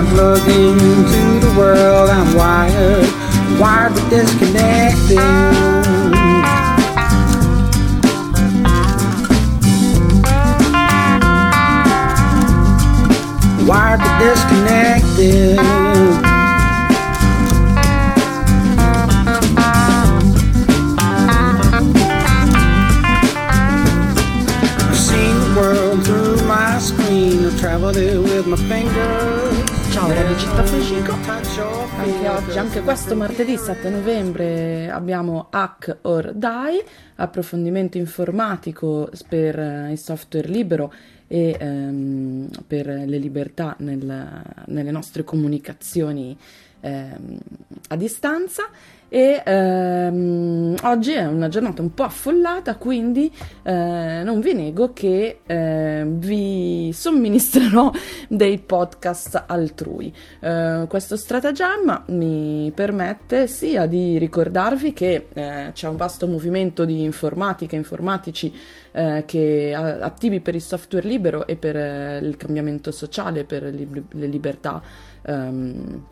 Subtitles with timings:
[0.00, 2.08] I'm plugged into the world.
[2.08, 5.18] I'm wired, wired but disconnected.
[13.68, 15.89] wired but disconnected.
[32.20, 36.84] Anche oggi, anche questo martedì 7 novembre abbiamo Hack or Die,
[37.14, 40.92] approfondimento informatico per il software libero
[41.26, 46.36] e ehm, per le libertà nel, nelle nostre comunicazioni
[46.80, 47.38] ehm,
[47.88, 48.68] a distanza
[49.12, 53.28] e ehm, oggi è una giornata un po' affollata, quindi
[53.64, 57.90] eh, non vi nego che eh, vi somministrerò
[58.30, 60.14] dei podcast altrui.
[60.38, 67.02] Eh, questo stratagemma mi permette sia di ricordarvi che eh, c'è un vasto movimento di
[67.02, 68.54] informatica, informatici
[68.92, 73.88] eh, che attivi per il software libero e per eh, il cambiamento sociale, per le,
[74.08, 74.80] le libertà.
[75.26, 76.06] Um,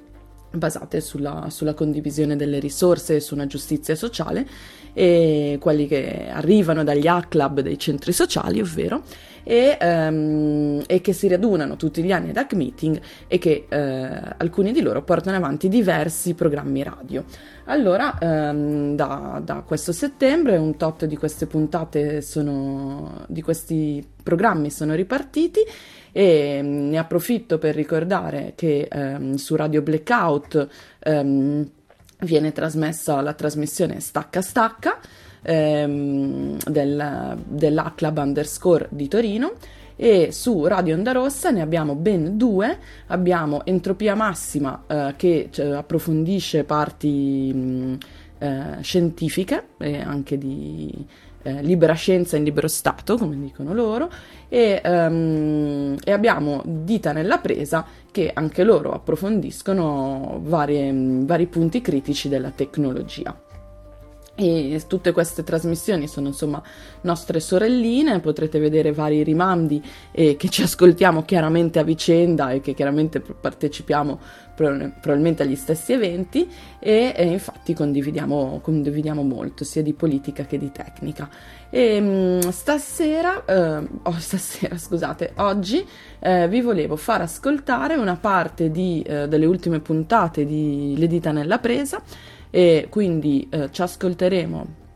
[0.50, 4.46] basate sulla, sulla, condivisione delle risorse e su una giustizia sociale
[4.92, 9.02] e quelli che arrivano dagli A-Club dei centri sociali, ovvero,
[9.44, 14.34] e, um, e, che si radunano tutti gli anni ad Hack Meeting e che uh,
[14.36, 17.24] alcuni di loro portano avanti diversi programmi radio.
[17.70, 24.70] Allora, um, da, da, questo settembre un tot di queste puntate sono, di questi programmi
[24.70, 25.60] sono ripartiti
[26.10, 30.68] e mm, ne approfitto per ricordare che um, su Radio Blackout
[31.04, 31.70] um,
[32.20, 34.98] viene trasmessa la trasmissione Stacca Stacca
[35.46, 39.52] um, del, dell'Aclab underscore di Torino
[40.00, 45.70] e su Radio Onda Rossa ne abbiamo ben due, abbiamo Entropia Massima uh, che cioè,
[45.70, 47.98] approfondisce parti mh,
[48.38, 48.46] uh,
[48.80, 51.04] scientifiche e anche di
[51.42, 54.10] eh, libera scienza in libero stato, come dicono loro,
[54.48, 62.28] e, um, e, abbiamo Dita nella presa che anche loro approfondiscono varie, vari punti critici
[62.28, 63.47] della tecnologia.
[64.40, 66.62] E tutte queste trasmissioni sono insomma
[67.00, 69.82] nostre sorelline, potrete vedere vari rimandi
[70.12, 76.48] eh, che ci ascoltiamo chiaramente a vicenda e che chiaramente partecipiamo probabilmente agli stessi eventi
[76.78, 81.28] e, e infatti condividiamo, condividiamo, molto sia di politica che di tecnica.
[81.68, 85.84] E mm, stasera, eh, oh, stasera scusate, oggi
[86.20, 91.32] eh, vi volevo far ascoltare una parte di, eh, delle ultime puntate di Le dita
[91.32, 92.00] nella presa
[92.50, 94.86] e quindi eh, ci ascolteremo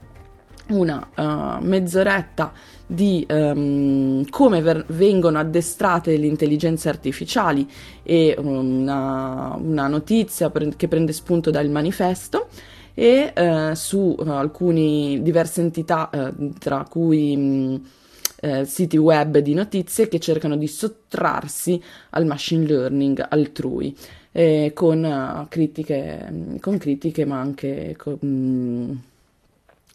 [0.69, 2.53] una uh, mezz'oretta
[2.87, 7.69] di um, come ver- vengono addestrate le intelligenze artificiali
[8.03, 12.49] e una, una notizia pre- che prende spunto dal manifesto
[12.95, 16.11] e uh, su uh, alcune diverse entità
[16.59, 21.81] tra cui um, siti web di notizie che cercano di sottrarsi
[22.11, 23.97] al machine learning altrui
[24.33, 29.03] eh, con, uh, critiche, con, critiche, ma anche con mh,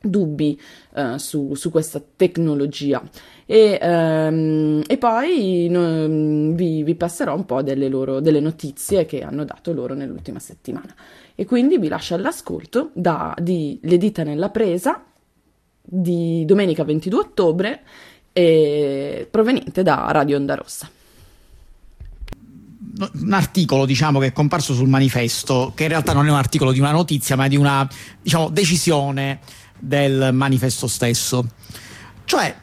[0.02, 0.60] dubbi
[0.94, 3.02] uh, su, su, questa tecnologia.
[3.46, 9.22] E, um, e poi no, vi, vi, passerò un po' delle, loro, delle notizie che
[9.24, 10.94] hanno dato loro nell'ultima settimana.
[11.36, 15.04] E quindi vi lascio all'ascolto da, di Le dita nella presa
[15.82, 17.82] di domenica 22 ottobre,
[18.34, 20.90] eh, proveniente da Radio Onda Rossa
[22.98, 26.72] un articolo diciamo, che è comparso sul manifesto, che in realtà non è un articolo
[26.72, 27.88] di una notizia, ma di una
[28.22, 29.40] diciamo, decisione
[29.80, 31.48] del manifesto stesso,
[32.26, 32.56] cioè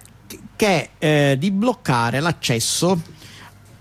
[0.57, 3.01] che eh, di bloccare l'accesso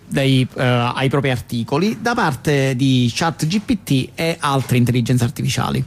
[0.08, 5.84] dei, eh, ai propri articoli da parte di ChatGPT e altre intelligenze artificiali.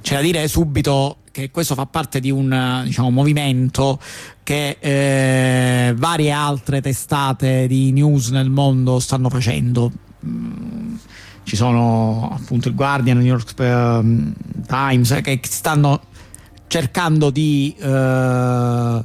[0.00, 4.00] C'è da dire subito che questo fa parte di un diciamo, movimento
[4.42, 9.92] che eh, varie altre testate di news nel mondo stanno facendo
[11.42, 14.32] ci sono appunto il Guardian, il New York um,
[14.66, 16.00] Times che stanno
[16.66, 19.04] cercando di uh,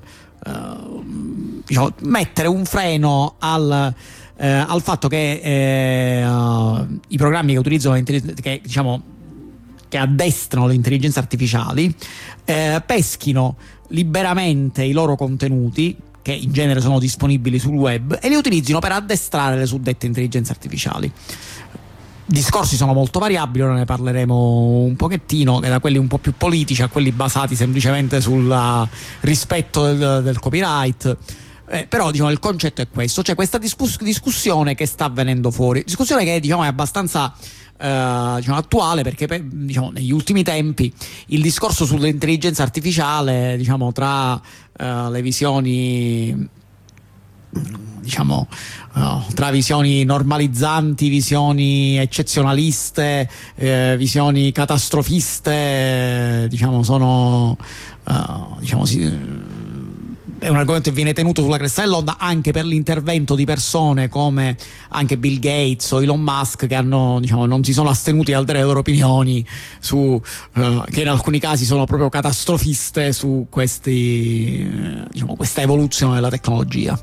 [1.66, 3.94] diciamo, mettere un freno al,
[4.36, 6.22] al fatto che
[7.08, 9.02] i programmi che utilizzano che, diciamo,
[9.88, 11.96] che addestrano le intelligenze artificiali
[12.44, 13.56] peschino
[13.88, 18.94] liberamente i loro contenuti che in genere sono disponibili sul web, e li utilizzino per
[18.94, 21.12] addestrare le suddette intelligenze artificiali.
[22.26, 26.82] Discorsi sono molto variabili, ora ne parleremo un pochettino, da quelli un po' più politici
[26.82, 28.88] a quelli basati semplicemente sul
[29.20, 31.18] rispetto del, del copyright.
[31.68, 35.84] Eh, però diciamo, il concetto è questo, c'è questa discuss- discussione che sta avvenendo fuori,
[35.84, 37.34] discussione che diciamo, è abbastanza
[37.84, 40.90] eh, diciamo, attuale perché diciamo, negli ultimi tempi
[41.28, 46.50] il discorso sull'intelligenza artificiale diciamo, tra uh, le visioni
[48.00, 48.48] diciamo
[48.94, 57.58] uh, tra visioni normalizzanti, visioni eccezionaliste, eh, visioni catastrofiste, diciamo sono
[58.08, 59.12] uh, diciamo, si,
[60.44, 64.58] è un argomento che viene tenuto sulla cresta dell'onda anche per l'intervento di persone come
[64.90, 68.60] anche Bill Gates o Elon Musk che hanno, diciamo, non si sono astenuti dal dare
[68.60, 69.46] le loro opinioni
[69.80, 76.16] su, uh, che in alcuni casi sono proprio catastrofiste su questi, uh, diciamo, questa evoluzione
[76.16, 77.02] della tecnologia.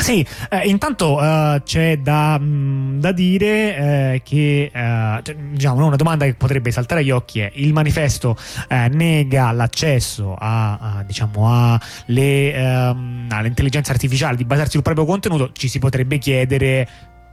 [0.00, 3.76] Sì, eh, intanto eh, c'è da, mh, mm, da dire
[4.14, 8.36] eh, che eh, cioè, diciamo, una domanda che potrebbe saltare agli occhi è il manifesto
[8.68, 15.52] eh, nega l'accesso a, a, diciamo, alle, ehm, all'intelligenza artificiale di basarsi sul proprio contenuto,
[15.52, 16.88] ci si potrebbe chiedere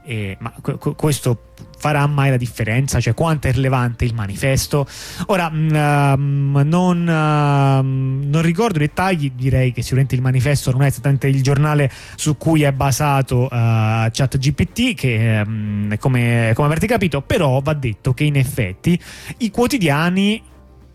[0.07, 0.53] eh, ma
[0.95, 1.41] questo
[1.77, 2.99] farà mai la differenza?
[2.99, 4.87] Cioè, quanto è rilevante il manifesto?
[5.27, 10.87] Ora, mm, non, uh, non, ricordo i dettagli, direi che sicuramente il manifesto non è
[10.87, 17.21] esattamente il giornale su cui è basato uh, ChatGPT, che um, come, come avrete capito,
[17.21, 18.97] però va detto che in effetti
[19.39, 20.41] i quotidiani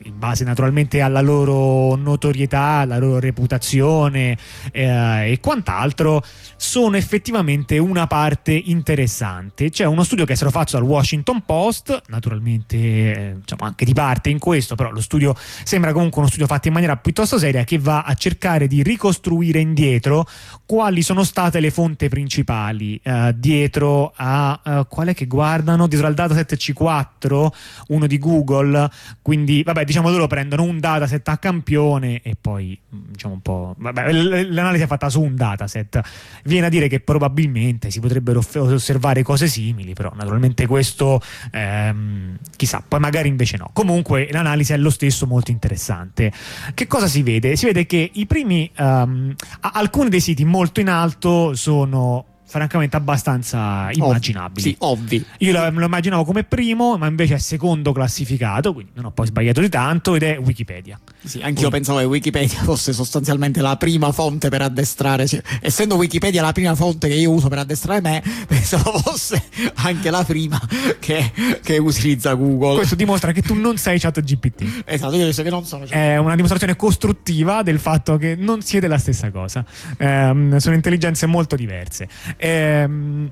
[0.05, 4.37] in base naturalmente alla loro notorietà, alla loro reputazione
[4.71, 6.23] eh, e quant'altro,
[6.57, 9.71] sono effettivamente una parte interessante.
[9.71, 13.93] C'è uno studio che è stato fatto dal Washington Post, naturalmente eh, diciamo anche di
[13.93, 15.35] parte in questo, però lo studio
[15.65, 19.61] sembra comunque uno studio fatto in maniera piuttosto seria che va a cercare di ricostruire
[19.61, 20.27] indietro
[20.67, 26.15] quali sono state le fonti principali eh, dietro a uh, quale che guardano dietro al
[26.15, 27.47] dataset C4,
[27.89, 28.91] uno di Google,
[29.21, 34.11] quindi vabbè diciamo loro prendono un dataset a campione e poi diciamo un po' vabbè,
[34.11, 36.01] l'analisi è fatta su un dataset.
[36.45, 42.83] Viene a dire che probabilmente si potrebbero osservare cose simili però naturalmente questo ehm, chissà
[42.87, 43.69] poi magari invece no.
[43.75, 46.33] Comunque l'analisi è lo stesso molto interessante.
[46.73, 47.55] Che cosa si vede?
[47.57, 53.89] si vede che i primi um, alcuni dei siti molto in alto sono francamente abbastanza
[53.93, 54.61] immaginabili.
[54.61, 55.25] Sì, ovvi.
[55.39, 59.27] Io lo, lo, immaginavo come primo, ma invece è secondo classificato, quindi non ho poi
[59.27, 61.01] sbagliato di tanto, id è Wikipedia.
[61.25, 61.71] Sì, anch'io quindi.
[61.71, 66.75] pensavo che Wikipedia fosse sostanzialmente la prima fonte per addestrare, cioè, essendo Wikipedia la prima
[66.75, 69.43] fonte che io uso per addestrare me, pensavo fosse
[69.77, 70.61] anche la prima
[70.99, 71.33] che,
[71.63, 72.77] che utilizza Google.
[72.77, 74.83] Questo dimostra che tu non sei chat GPT.
[74.85, 78.61] Esatto, io dico che non sono chat È una dimostrazione costruttiva del fatto che non
[78.61, 79.65] siete la stessa cosa.
[79.97, 82.09] Eh, sono intelligenze molto diverse.
[82.45, 83.31] Ehm,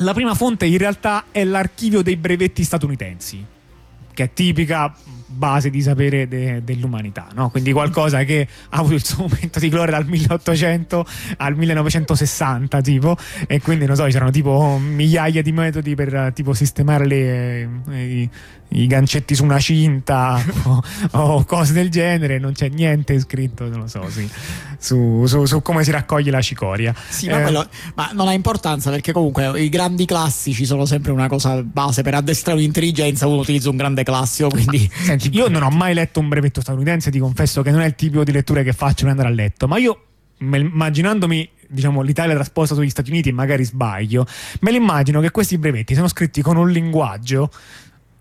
[0.00, 3.42] la prima fonte in realtà è l'archivio dei brevetti statunitensi,
[4.12, 4.94] che è tipica
[5.26, 7.48] base di sapere de, dell'umanità, no?
[7.48, 11.06] quindi qualcosa che ha avuto il suo momento di gloria dal 1800
[11.38, 13.16] al 1960 tipo
[13.46, 18.30] e quindi non so, c'erano tipo migliaia di metodi per tipo sistemare le, eh, i
[18.68, 20.82] gancetti su una cinta o,
[21.12, 24.28] o, cose del genere, non c'è niente scritto, non lo so, sì,
[24.78, 26.94] su, su, su, come si raccoglie la cicoria.
[27.08, 31.12] Sì, ma, eh, quello, ma, non ha importanza perché comunque i grandi classici sono sempre
[31.12, 34.90] una cosa base per addestrare un'intelligenza, uno utilizza un grande classico, quindi...
[34.92, 37.94] Senti, io non ho mai letto un brevetto statunitense, ti confesso che non è il
[37.94, 40.00] tipo di lettura che faccio per andare a letto, ma io
[40.38, 44.26] immaginandomi diciamo, l'Italia trasposta sugli Stati Uniti magari sbaglio,
[44.60, 47.50] me l'immagino che questi brevetti sono scritti con un linguaggio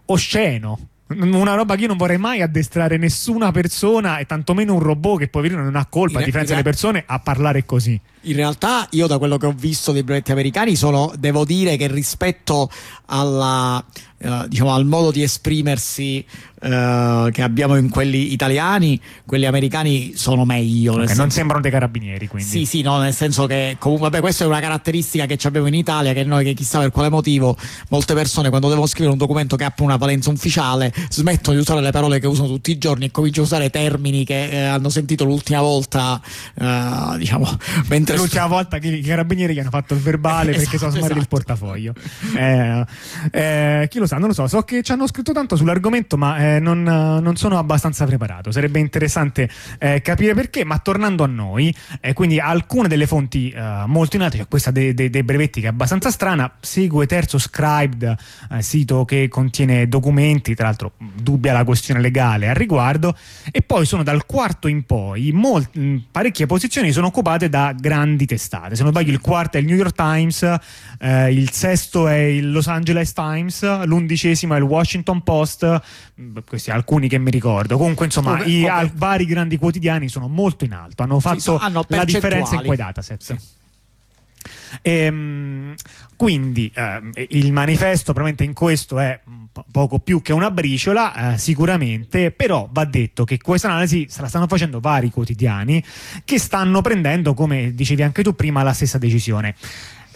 [0.06, 0.90] osceno.
[1.08, 5.28] Una roba che io non vorrei mai addestrare nessuna persona e tantomeno un robot che
[5.28, 8.00] poverino non ha colpa, a differenza delle persone, a parlare così.
[8.26, 11.88] In realtà io da quello che ho visto dei brevetti americani sono, devo dire che
[11.88, 12.70] rispetto
[13.06, 13.84] alla,
[14.18, 16.26] uh, diciamo, al modo di esprimersi
[16.62, 20.94] uh, che abbiamo in quelli italiani, quelli americani sono meglio.
[20.94, 21.22] Okay, senso...
[21.22, 22.50] Non sembrano dei carabinieri quindi.
[22.50, 25.76] Sì, sì, no, nel senso che comunque vabbè, questa è una caratteristica che abbiamo in
[25.76, 27.56] Italia, che noi che chissà per quale motivo
[27.90, 31.82] molte persone quando devono scrivere un documento che ha una valenza ufficiale smettono di usare
[31.82, 34.90] le parole che usano tutti i giorni e cominciano a usare termini che eh, hanno
[34.90, 36.20] sentito l'ultima volta,
[36.56, 37.48] uh, diciamo,
[37.88, 41.20] mentre l'ultima volta che i carabinieri gli hanno fatto il verbale esatto, perché sono smarriti
[41.20, 41.22] esatto.
[41.22, 41.94] il portafoglio.
[42.36, 42.86] Eh,
[43.32, 44.48] eh, chi lo sa, non lo so.
[44.48, 48.52] So che ci hanno scritto tanto sull'argomento, ma eh, non, non, sono abbastanza preparato.
[48.52, 50.64] Sarebbe interessante eh, capire perché.
[50.66, 54.72] Ma tornando a noi, eh, quindi alcune delle fonti eh, molto in alto, cioè questa
[54.72, 58.16] dei, dei, dei, brevetti che è abbastanza strana, segue Terzo Scribed,
[58.60, 63.16] sito che contiene documenti, tra l'altro dubbia la questione legale al riguardo,
[63.52, 68.26] e poi sono dal quarto in poi, molti, parecchie posizioni sono occupate da grandi grandi
[68.26, 68.76] testate.
[68.76, 70.58] Se non sbaglio, il quarto è il New York Times,
[71.00, 75.82] eh, il sesto è il Los Angeles Times, l'undicesimo è il Washington Post.
[76.22, 77.78] Mm, questi alcuni che mi ricordo.
[77.78, 81.04] Comunque, insomma, Come- i come- vari grandi quotidiani sono molto in alto.
[81.04, 83.36] Hanno fatto so- hanno la differenza in quei dataset.
[84.82, 85.74] Ehm,
[86.16, 89.20] quindi ehm, il manifesto probabilmente in questo è
[89.72, 94.28] poco più che una briciola, eh, sicuramente, però va detto che questa analisi se la
[94.28, 95.84] stanno facendo vari quotidiani
[96.24, 99.56] che stanno prendendo, come dicevi anche tu prima, la stessa decisione.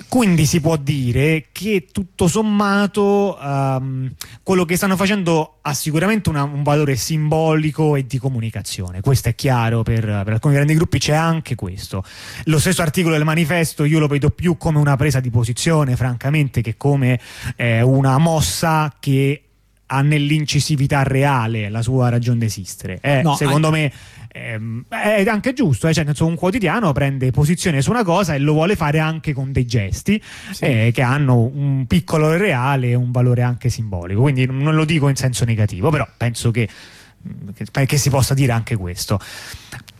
[0.07, 6.43] Quindi si può dire che tutto sommato ehm, quello che stanno facendo ha sicuramente una-
[6.43, 11.13] un valore simbolico e di comunicazione, questo è chiaro per, per alcuni grandi gruppi, c'è
[11.13, 12.03] anche questo.
[12.45, 16.61] Lo stesso articolo del manifesto io lo vedo più come una presa di posizione, francamente,
[16.61, 17.19] che come
[17.55, 19.48] eh, una mossa che
[19.91, 22.99] ha nell'incisività reale la sua ragione d'esistere.
[23.01, 23.91] Eh, No, secondo me
[24.31, 28.53] ehm, è anche giusto, eh, cioè, un quotidiano prende posizione su una cosa e lo
[28.53, 30.21] vuole fare anche con dei gesti
[30.59, 34.21] eh, che hanno un piccolo reale e un valore anche simbolico.
[34.21, 36.69] Quindi non lo dico in senso negativo, però penso che,
[37.71, 39.19] che- che si possa dire anche questo.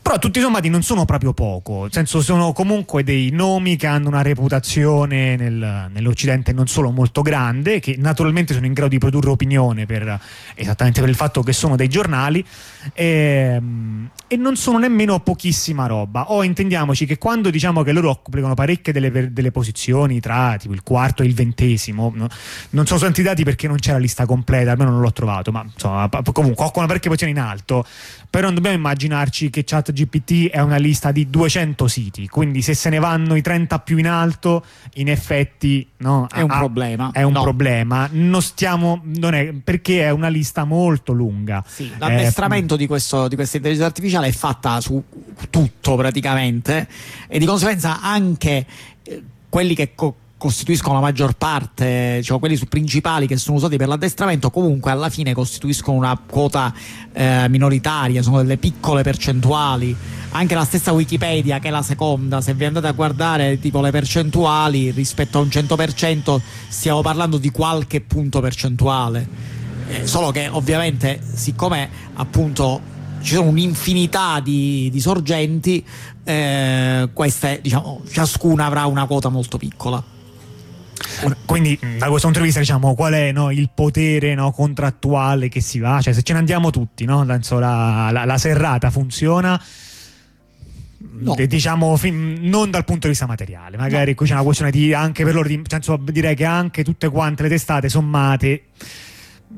[0.02, 4.08] Però tutti sommati non sono proprio poco, nel senso sono comunque dei nomi che hanno
[4.08, 9.30] una reputazione nel- nell'Occidente non solo molto grande, che naturalmente sono in grado di produrre
[9.30, 10.18] opinione per,
[10.54, 12.44] esattamente per il fatto che sono dei giornali
[12.92, 16.30] ehm, e non sono nemmeno pochissima roba.
[16.32, 20.82] O intendiamoci che quando diciamo che loro occupano parecchie delle, delle posizioni tra tipo il
[20.82, 22.28] quarto e il ventesimo, no?
[22.70, 25.64] non sono stati dati perché non c'è la lista completa, almeno non l'ho trovato, ma
[25.64, 27.84] insomma, comunque occupano parecchie posizioni in alto,
[28.30, 32.88] però non dobbiamo immaginarci che ChatGPT è una lista di 200 siti, quindi se se
[32.88, 37.10] ne vanno i 30 più in alto, in effetti no, È un ha- problema.
[37.12, 37.42] È un No.
[37.42, 41.62] problema, non stiamo, non è, perché è una lista molto lunga.
[41.66, 42.30] Sì, Eh,
[42.70, 45.02] l'addestramento di, questo, di questa intelligenza artificiale è fatta su
[45.48, 46.86] tutto praticamente
[47.28, 48.66] e di conseguenza anche
[49.02, 53.88] eh, quelli che co- costituiscono la maggior parte, cioè quelli principali che sono usati per
[53.88, 56.72] l'addestramento, comunque alla fine costituiscono una quota
[57.12, 59.94] eh, minoritaria, sono delle piccole percentuali.
[60.32, 63.90] Anche la stessa Wikipedia, che è la seconda, se vi andate a guardare tipo le
[63.90, 69.59] percentuali rispetto a un 100%, stiamo parlando di qualche punto percentuale.
[69.90, 72.80] Eh, solo che ovviamente siccome appunto
[73.22, 75.84] ci sono un'infinità di, di sorgenti
[76.24, 80.02] eh, queste diciamo ciascuna avrà una quota molto piccola
[81.44, 85.48] Quindi mh, da questo punto di vista diciamo qual è no, il potere no, contrattuale
[85.48, 87.24] che si va, cioè se ce ne andiamo tutti, no?
[87.24, 87.38] La,
[88.10, 89.60] la- la serrata funziona.
[91.22, 91.34] No.
[91.34, 91.98] Diciamo
[92.40, 95.48] non dal punto di vista materiale, magari qui c'è una questione di anche per loro,
[95.48, 98.64] di, cioè, insomma, direi che anche tutte quante le testate sommate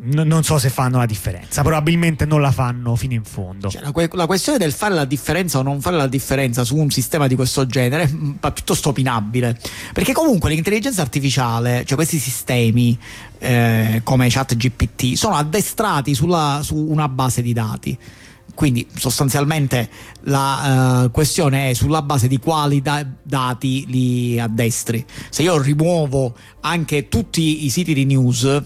[0.01, 3.69] n- non so se fanno la differenza, probabilmente non la fanno fino in fondo.
[3.69, 6.77] Cioè, la, que- la questione del fare la differenza o non fare la differenza su
[6.77, 9.59] un sistema di questo genere è mm, piuttosto opinabile.
[9.93, 12.99] Perché comunque l'intelligenza artificiale, cioè questi sistemi
[13.39, 17.99] eh, come ChatGPT, sono addestrati sulla- su una base di dati.
[18.55, 19.89] Quindi sostanzialmente
[20.25, 25.05] la eh, questione è sulla base di quali da- dati li addestri.
[25.31, 28.63] Se io rimuovo anche tutti i siti di news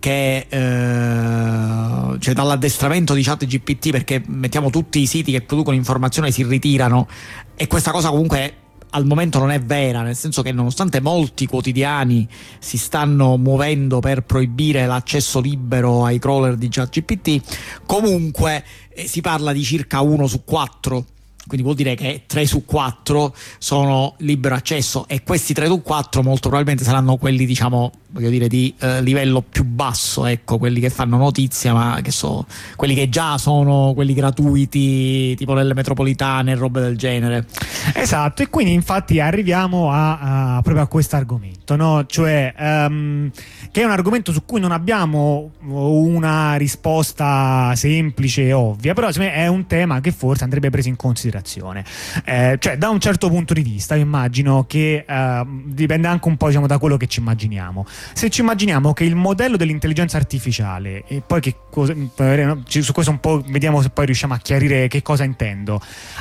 [0.00, 6.32] che eh, cioè dall'addestramento di chat GPT perché mettiamo tutti i siti che producono informazione
[6.32, 7.06] si ritirano
[7.54, 8.54] e questa cosa comunque
[8.90, 12.26] al momento non è vera, nel senso che nonostante molti quotidiani
[12.58, 17.40] si stanno muovendo per proibire l'accesso libero ai crawler di ChatGPT,
[17.86, 21.04] comunque eh, si parla di circa uno su quattro.
[21.46, 26.22] Quindi vuol dire che 3 su 4 sono libero accesso e questi 3 su 4
[26.22, 30.90] molto probabilmente saranno quelli, diciamo, voglio dire, di eh, livello più basso, ecco, quelli che
[30.90, 36.54] fanno notizia, ma che so, quelli che già sono quelli gratuiti, tipo nelle metropolitane e
[36.54, 37.46] robe del genere.
[37.94, 42.04] Esatto, e quindi infatti arriviamo a, a- proprio a questo argomento, no?
[42.06, 43.30] cioè ehm,
[43.70, 49.46] che è un argomento su cui non abbiamo una risposta semplice e ovvia, però è
[49.46, 51.84] un tema che forse andrebbe preso in considerazione.
[52.24, 56.48] Eh, cioè, da un certo punto di vista, immagino che ehm, dipende anche un po'
[56.48, 57.86] diciamo, da quello che ci immaginiamo.
[58.12, 63.20] Se ci immaginiamo che il modello dell'intelligenza artificiale, e poi che cosa, su questo un
[63.20, 65.80] po' vediamo se poi riusciamo a chiarire che cosa intendo,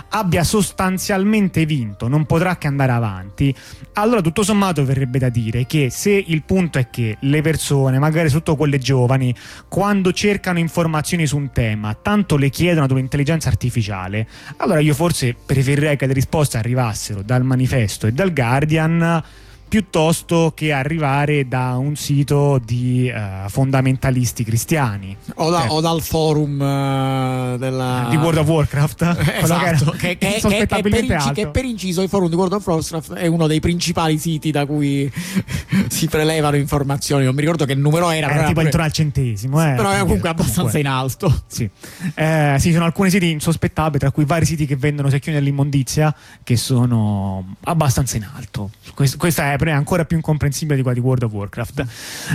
[0.10, 3.54] abbia sostanzialmente vinto, non potrà che andare avanti,
[3.94, 8.28] allora tutto sommato verrebbe da dire che se il punto è che le persone, magari
[8.28, 9.34] soprattutto quelle giovani,
[9.68, 15.36] quando cercano informazioni su un tema, tanto le chiedono ad un'intelligenza artificiale, allora io forse
[15.46, 19.24] preferirei che le risposte arrivassero dal manifesto e dal Guardian
[19.70, 25.16] piuttosto che arrivare da un sito di uh, fondamentalisti cristiani.
[25.36, 28.08] O, da, o dal forum uh, della...
[28.10, 29.18] di World of Warcraft?
[29.40, 32.66] Esatto, che, che, che, che, per inci- che, per inciso il forum di World of
[32.66, 35.10] Warcraft è uno dei principali siti da cui
[35.88, 37.24] si prelevano informazioni.
[37.24, 38.66] Non mi ricordo che numero era, era tipo pure...
[38.66, 40.80] intorno al centesimo eh, però è comunque abbastanza comunque.
[40.80, 41.42] in alto.
[41.48, 41.70] sì.
[42.16, 46.58] Eh, sì sono alcuni siti insospettabili tra cui vari siti che vendono secchioni dell'immondizia che
[46.58, 48.72] sono abbastanza in alto.
[48.94, 51.86] Questa è è ancora più incomprensibile di quella di World of Warcraft.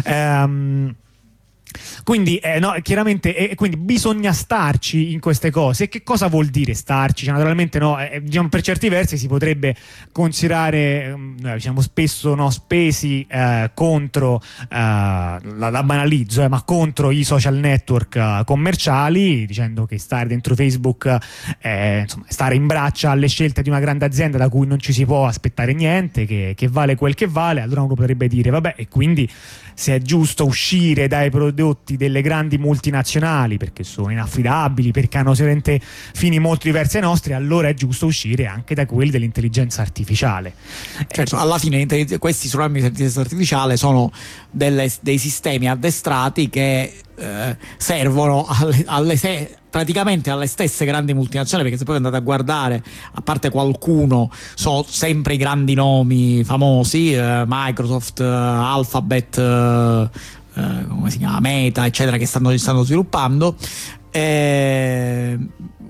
[0.04, 0.94] Um,
[2.04, 5.88] quindi, eh, no, chiaramente, eh, quindi bisogna starci in queste cose.
[5.88, 7.24] Che cosa vuol dire starci?
[7.24, 9.74] Cioè, naturalmente, no, eh, diciamo, per certi versi si potrebbe
[10.12, 15.40] considerare, mm, eh, diciamo, spesso no, spesi eh, contro, eh, la,
[15.70, 21.16] la, banalizzo, ma contro i social network commerciali, dicendo che stare dentro Facebook,
[21.62, 25.04] insomma, stare in braccia alle scelte di una grande azienda da cui non ci si
[25.04, 28.88] può aspettare niente, che, che vale quel che vale, allora uno potrebbe dire, vabbè, e
[28.88, 29.28] quindi
[29.74, 35.80] se è giusto uscire dai prodotti delle grandi multinazionali perché sono inaffidabili, perché hanno sicuramente
[35.80, 40.54] fini molto diversi dai nostri, allora è giusto uscire anche da quelli dell'intelligenza artificiale.
[41.08, 41.86] Certo, alla fine
[42.18, 44.10] questi programmi di intelligenza artificiale sono
[44.50, 51.64] delle, dei sistemi addestrati che eh, servono alle, alle se- praticamente alle stesse grandi multinazionali
[51.64, 52.82] perché se poi andate a guardare
[53.14, 59.38] a parte qualcuno sono sempre i grandi nomi famosi eh, Microsoft, eh, Alphabet
[60.56, 63.56] eh, eh, come si chiama Meta eccetera che stanno, stanno sviluppando.
[64.10, 65.38] Eh,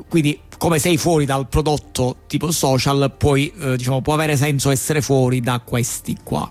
[0.08, 5.40] quindi come sei fuori dal prodotto tipo social poi diciamo può avere senso essere fuori
[5.40, 6.50] da questi qua.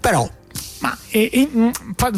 [0.00, 0.28] Però
[1.10, 1.68] e, e, mm,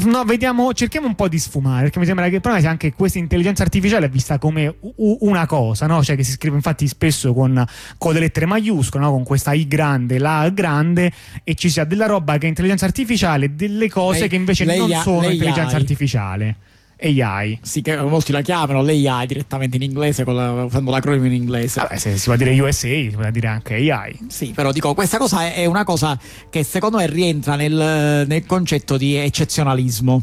[0.05, 2.93] no, vediamo, cerchiamo un po' di sfumare, perché mi sembra che il problema sia anche
[2.93, 6.03] questa intelligenza artificiale è vista come u- una cosa, no?
[6.03, 7.65] cioè che si scrive infatti spesso con,
[7.99, 9.11] con le lettere maiuscole, no?
[9.13, 11.13] con questa I grande, la grande,
[11.45, 14.91] e ci sia della roba che è intelligenza artificiale, delle cose lei, che invece non
[15.03, 16.57] sono intelligenza artificiale.
[17.03, 17.59] AI.
[17.63, 21.81] Sì, che molti la chiamano l'AI direttamente in inglese, la, facendo l'acronimo in inglese.
[21.81, 24.19] Vabbè, se si può dire USA, si può dire anche AI.
[24.29, 28.97] Sì, però dico, questa cosa è una cosa che secondo me rientra nel, nel concetto
[28.97, 30.23] di eccezionalismo.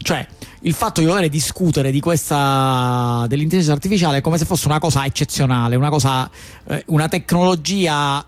[0.00, 0.26] Cioè,
[0.62, 5.04] il fatto di voler discutere di questa dell'intelligenza artificiale è come se fosse una cosa
[5.04, 6.30] eccezionale, una cosa,
[6.68, 8.24] eh, una tecnologia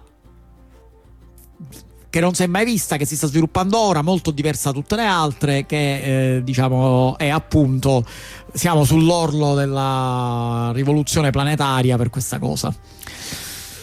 [2.11, 4.97] che non si è mai vista, che si sta sviluppando ora, molto diversa da tutte
[4.97, 8.05] le altre, che eh, diciamo è appunto
[8.53, 12.75] siamo sull'orlo della rivoluzione planetaria per questa cosa.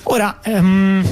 [0.04, 1.04] Ora, um,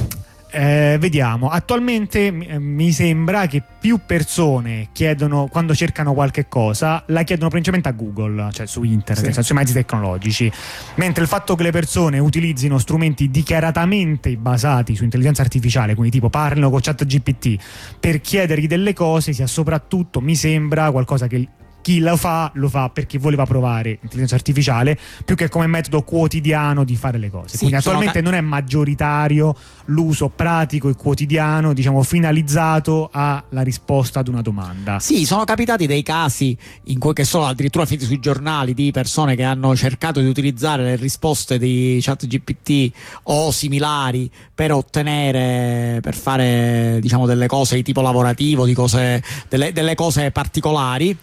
[0.50, 7.22] eh, vediamo, attualmente eh, mi sembra che più persone chiedono, quando cercano qualche cosa, la
[7.22, 9.42] chiedono principalmente a Google, cioè su internet, sì.
[9.42, 10.50] sui mezzi tecnologici,
[10.96, 16.30] mentre il fatto che le persone utilizzino strumenti dichiaratamente basati su intelligenza artificiale, quindi tipo
[16.30, 17.56] parlino con chat GPT,
[17.98, 21.48] per chiedergli delle cose sia soprattutto, mi sembra, qualcosa che
[21.86, 26.82] chi lo fa lo fa perché voleva provare intelligenza artificiale più che come metodo quotidiano
[26.82, 27.50] di fare le cose.
[27.50, 34.18] Sì, Quindi attualmente ca- non è maggioritario l'uso pratico e quotidiano, diciamo finalizzato alla risposta
[34.18, 34.98] ad una domanda.
[34.98, 39.36] Sì, sono capitati dei casi in cui che sono addirittura finiti sui giornali di persone
[39.36, 42.90] che hanno cercato di utilizzare le risposte di chat GPT
[43.24, 49.72] o similari per ottenere per fare diciamo delle cose di tipo lavorativo, di cose, delle,
[49.72, 51.16] delle cose particolari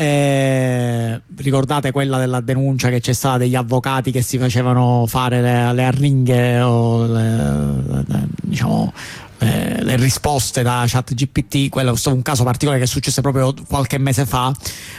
[0.00, 5.74] eh, ricordate quella della denuncia che c'è stata degli avvocati che si facevano fare le,
[5.74, 8.94] le arringhe o le, le, diciamo
[9.40, 13.54] eh, le risposte da chat GPT, quello è un caso particolare che è successo proprio
[13.66, 14.54] qualche mese fa,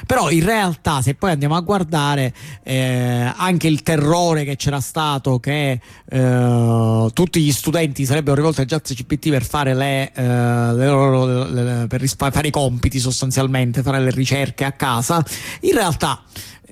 [0.06, 5.40] però in realtà se poi andiamo a guardare eh, anche il terrore che c'era stato
[5.40, 10.88] che eh, tutti gli studenti sarebbero rivolti a chat GPT per fare, le, eh, le
[10.88, 15.24] loro, le, per rispa- fare i compiti sostanzialmente, fare le ricerche a casa,
[15.62, 16.24] in realtà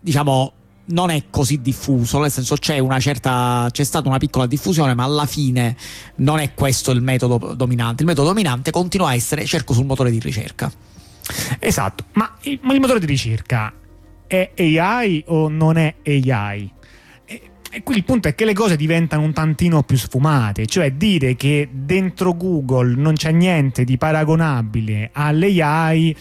[0.02, 0.54] diciamo
[0.90, 5.04] non è così diffuso, nel senso c'è una certa c'è stata una piccola diffusione, ma
[5.04, 5.76] alla fine
[6.16, 8.04] non è questo il metodo dominante.
[8.04, 10.72] Il metodo dominante continua a essere cerco sul motore di ricerca.
[11.60, 13.74] Esatto, ma il, ma il motore di ricerca
[14.26, 16.72] è AI o non è AI?
[17.72, 21.36] E qui il punto è che le cose diventano un tantino più sfumate, cioè dire
[21.36, 26.16] che dentro Google non c'è niente di paragonabile all'AI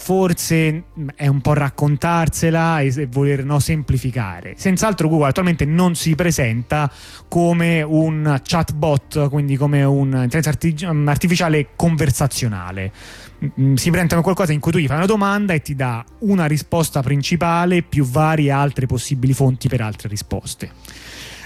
[0.00, 0.84] forse
[1.16, 4.54] è un po' raccontarsela e voler no, semplificare.
[4.56, 6.90] Senz'altro Google attualmente non si presenta
[7.26, 10.50] come un chatbot, quindi come un'intelligenza
[11.04, 12.92] artificiale conversazionale.
[13.60, 16.02] Mm, si presenta come qualcosa in cui tu gli fai una domanda e ti dà
[16.20, 20.70] una risposta principale più varie altre possibili fonti per altre risposte.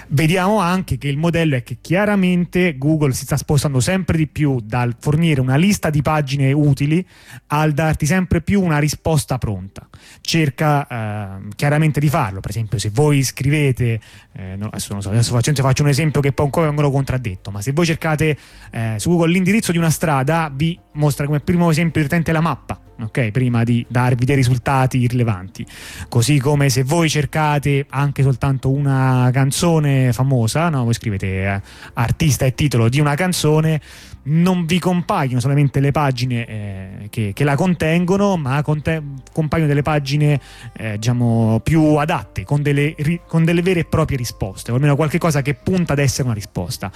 [0.09, 4.59] Vediamo anche che il modello è che chiaramente Google si sta spostando sempre di più
[4.61, 7.05] dal fornire una lista di pagine utili
[7.47, 9.87] al darti sempre più una risposta pronta.
[10.21, 13.99] Cerca eh, chiaramente di farlo, per esempio se voi scrivete,
[14.33, 17.61] eh, no, adesso, so, adesso faccio, faccio, un esempio che poi ancora vengono contraddetto, ma
[17.61, 18.37] se voi cercate
[18.71, 22.79] eh, su Google l'indirizzo di una strada vi mostra come primo esempio direttamente la mappa
[23.01, 23.31] ok?
[23.31, 25.65] Prima di darvi dei risultati rilevanti.
[26.09, 30.83] Così come se voi cercate anche soltanto una canzone famosa, no?
[30.83, 31.61] voi scrivete eh,
[31.93, 33.81] artista e titolo di una canzone,
[34.23, 39.01] non vi compaiono solamente le pagine eh, che, che, la contengono, ma conte-
[39.31, 40.39] compaiono delle pagine
[40.77, 44.95] eh, diciamo più adatte, con delle, ri- con delle vere e proprie risposte, o almeno
[44.95, 46.91] qualche cosa che punta ad essere una risposta.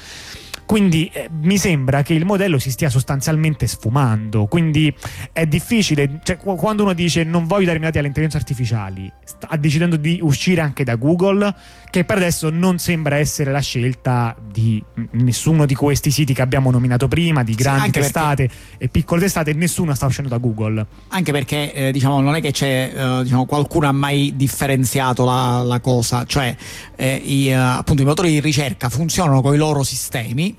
[0.67, 4.47] Quindi eh, mi sembra che il modello si stia sostanzialmente sfumando.
[4.47, 4.93] Quindi
[5.31, 9.95] è difficile, cioè, quando uno dice non voglio dare dati alle intelligenze artificiali, sta decidendo
[9.95, 11.55] di uscire anche da Google,
[11.97, 14.83] che per adesso non sembra essere la scelta di
[15.13, 18.85] nessuno di questi siti che abbiamo nominato prima, di grandi sì, testate perché...
[18.85, 20.85] e piccole testate, nessuno sta uscendo da Google.
[21.09, 25.63] Anche perché eh, diciamo, non è che c'è eh, diciamo, qualcuno ha mai differenziato la,
[25.63, 26.55] la cosa, cioè
[26.95, 30.55] eh, i, uh, appunto, i motori di ricerca funzionano con i loro sistemi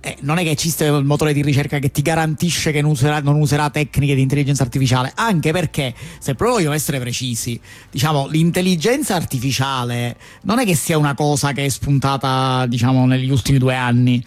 [0.00, 3.20] eh, non è che esiste il motore di ricerca che ti garantisce che non userà,
[3.20, 7.60] non userà, tecniche di intelligenza artificiale, anche perché, se proprio vogliamo essere precisi,
[7.90, 13.58] diciamo, l'intelligenza artificiale non è che sia una cosa che è spuntata, diciamo, negli ultimi
[13.58, 14.24] due anni.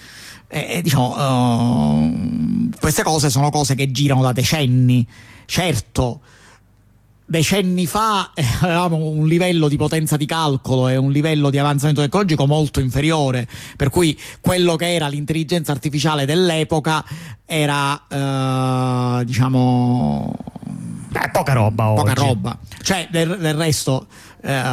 [0.48, 5.06] Eh, diciamo, uh, queste cose sono cose che girano da decenni.
[5.46, 6.22] Certo,
[7.26, 12.02] decenni fa eh, avevamo un livello di potenza di calcolo e un livello di avanzamento
[12.02, 17.04] tecnologico molto inferiore, per cui quello che era l'intelligenza artificiale dell'epoca
[17.46, 20.36] era, eh, diciamo...
[21.10, 22.20] Beh, poca roba poca oggi.
[22.20, 22.58] roba.
[22.82, 24.08] Cioè, del, del resto,
[24.42, 24.64] eh,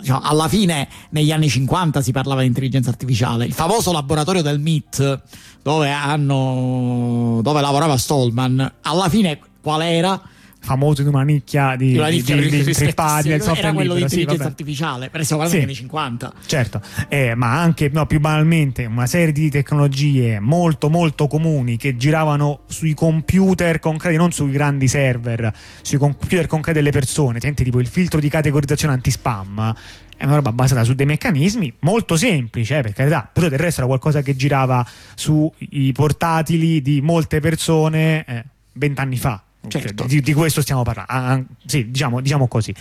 [0.00, 3.44] diciamo, alla fine, negli anni 50 si parlava di intelligenza artificiale.
[3.44, 5.20] Il famoso laboratorio del MIT,
[5.62, 10.20] dove, hanno, dove lavorava Stallman, alla fine qual era?
[10.66, 14.02] Famoso di una nicchia di, una nicchia di, di, di software era quello libero, di
[14.02, 16.80] intelligenza sì, artificiale per essere sì, anni 50 certo.
[17.08, 22.62] Eh, ma anche no, più banalmente una serie di tecnologie molto molto comuni che giravano
[22.66, 25.52] sui computer concreti non sui grandi server
[25.82, 29.74] sui computer concreti delle persone senti tipo il filtro di categorizzazione anti-spam
[30.16, 33.80] è una roba basata su dei meccanismi molto semplici, eh, per carità, però del resto
[33.80, 39.45] era qualcosa che girava sui portatili di molte persone eh, vent'anni fa.
[39.68, 40.04] Certo.
[40.04, 42.74] Di, di, questo stiamo parlando, ah, ah, sì, diciamo, diciamo, così.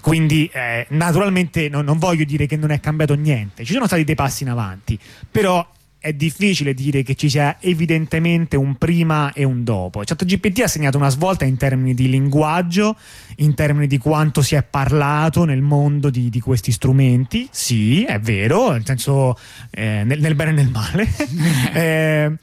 [0.00, 4.04] Quindi eh, naturalmente no, non voglio dire che non è cambiato niente, ci sono stati
[4.04, 4.98] dei passi in avanti,
[5.30, 5.66] però
[6.02, 10.02] è difficile dire che ci sia evidentemente un prima e un dopo.
[10.04, 12.96] ChatGPT ha segnato una svolta in termini di linguaggio,
[13.36, 17.48] in termini di quanto si è parlato nel mondo di, di questi strumenti.
[17.52, 19.38] Sì, è vero, nel senso
[19.70, 21.08] eh, nel, nel, bene e nel male.
[21.72, 22.36] eh,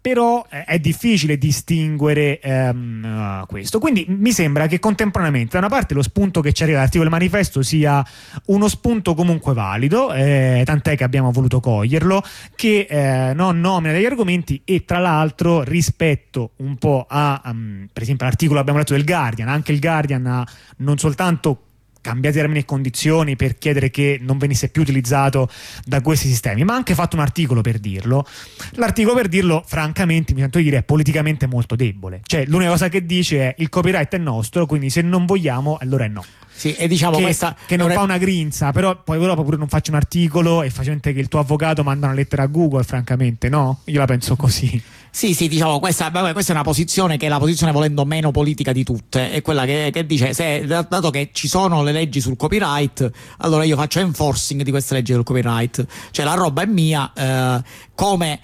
[0.00, 3.78] però eh, è difficile distinguere ehm, uh, questo.
[3.78, 7.18] Quindi mi sembra che contemporaneamente, da una parte, lo spunto che ci arriva dall'articolo del
[7.18, 8.04] manifesto sia
[8.46, 12.22] uno spunto comunque valido, eh, tant'è che abbiamo voluto coglierlo,
[12.54, 18.02] che eh, non nomina degli argomenti e tra l'altro rispetto un po' a, um, per
[18.02, 20.46] esempio, l'articolo abbiamo letto del Guardian, anche il Guardian ha
[20.78, 21.64] non soltanto
[22.00, 25.48] cambiare termini e condizioni per chiedere che non venisse più utilizzato
[25.84, 28.26] da questi sistemi, ma ha anche fatto un articolo per dirlo.
[28.72, 32.20] L'articolo per dirlo, francamente, mi sento di dire, è politicamente molto debole.
[32.22, 36.04] Cioè, l'unica cosa che dice è il copyright è nostro, quindi se non vogliamo, allora
[36.04, 36.24] è no.
[36.60, 39.66] Sì, e diciamo che, questa che non fa una grinza, però poi dopo pure non
[39.66, 43.48] faccio un articolo e facilmente che il tuo avvocato manda una lettera a Google, francamente,
[43.48, 43.80] no?
[43.86, 44.78] Io la penso così.
[45.10, 48.72] Sì, sì, diciamo, questa, questa, è una posizione che è la posizione volendo meno politica
[48.72, 52.36] di tutte, è quella che, che, dice, se, dato che ci sono le leggi sul
[52.36, 57.10] copyright, allora io faccio enforcing di queste leggi sul copyright, cioè la roba è mia,
[57.14, 57.62] eh,
[57.94, 58.38] come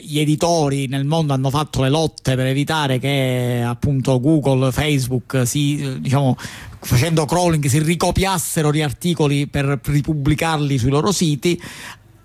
[0.00, 5.98] gli editori nel mondo hanno fatto le lotte per evitare che appunto Google, Facebook si,
[5.98, 6.36] diciamo,
[6.80, 11.60] facendo crawling si ricopiassero gli articoli per ripubblicarli sui loro siti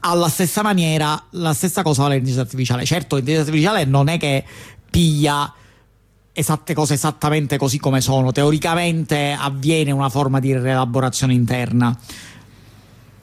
[0.01, 2.85] alla stessa maniera, la stessa cosa vale l'intelligenza artificiale.
[2.85, 4.43] Certo, l'intelligenza artificiale non è che
[4.89, 5.51] piglia
[6.31, 8.31] esatte cose esattamente così come sono.
[8.31, 11.97] Teoricamente avviene una forma di rielaborazione interna.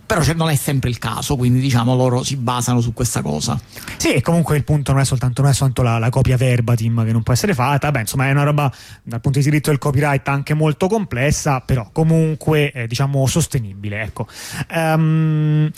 [0.07, 3.59] Però cioè, non è sempre il caso, quindi diciamo loro si basano su questa cosa.
[3.97, 7.05] Sì, e comunque il punto non è soltanto, non è soltanto la, la, copia verbatim
[7.05, 9.79] che non può essere fatta, beh, insomma, è una roba dal punto di diritto del
[9.79, 14.03] copyright anche molto complessa, però comunque eh, diciamo sostenibile.
[14.03, 14.27] Ecco.
[14.75, 15.71] Um,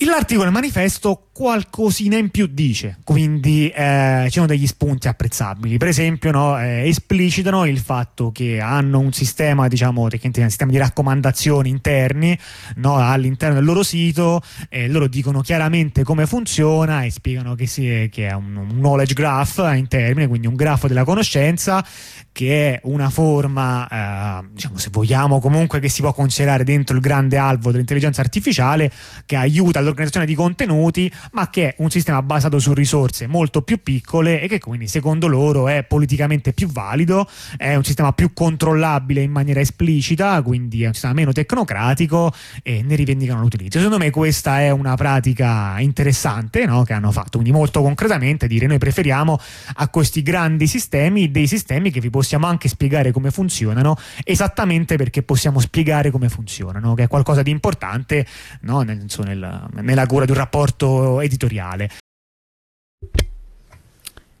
[0.00, 5.76] L'articolo del manifesto qualcosina in più dice, quindi eh, ci sono degli spunti apprezzabili.
[5.76, 10.78] Per esempio, no, eh, esplicitano il fatto che hanno un sistema, diciamo, un sistema di
[10.78, 12.36] raccomandazioni interni
[12.78, 18.08] no, all'interno del loro sito, eh, loro dicono chiaramente come funziona e spiegano che, si,
[18.10, 21.86] che è un, un knowledge graph in termine, quindi un grafo della conoscenza
[22.32, 27.00] che è una forma, eh, diciamo, se vogliamo, comunque che si può considerare dentro il
[27.00, 28.92] grande alvo dell'intelligenza artificiale,
[29.26, 33.82] che aiuta all'organizzazione di contenuti, ma che è un sistema basato su risorse molto più
[33.82, 39.22] piccole e che quindi secondo loro è politicamente più valido, è un sistema più controllabile
[39.22, 43.78] in maniera esplicita, quindi è un sistema meno tecnocratico e ne rivendicano l'utilizzo.
[43.78, 46.82] Secondo me questa è una pratica interessante no?
[46.82, 49.38] che hanno fatto, quindi molto concretamente dire noi preferiamo
[49.74, 55.22] a questi grandi sistemi dei sistemi che vi possiamo anche spiegare come funzionano esattamente perché
[55.22, 58.26] possiamo spiegare come funzionano, che è qualcosa di importante
[58.62, 58.82] no?
[58.82, 61.90] nel, nel, nella cura di un rapporto editoriale.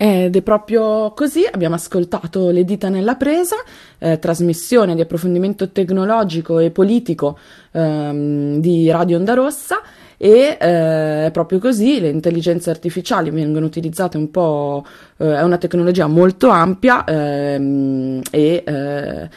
[0.00, 3.56] Ed è proprio così, abbiamo ascoltato Le dita nella presa,
[3.98, 7.36] eh, trasmissione di approfondimento tecnologico e politico
[7.72, 9.80] ehm, di Radio Onda Rossa
[10.16, 14.84] e eh, proprio così, le intelligenze artificiali vengono utilizzate un po',
[15.16, 19.28] eh, è una tecnologia molto ampia ehm, e eh,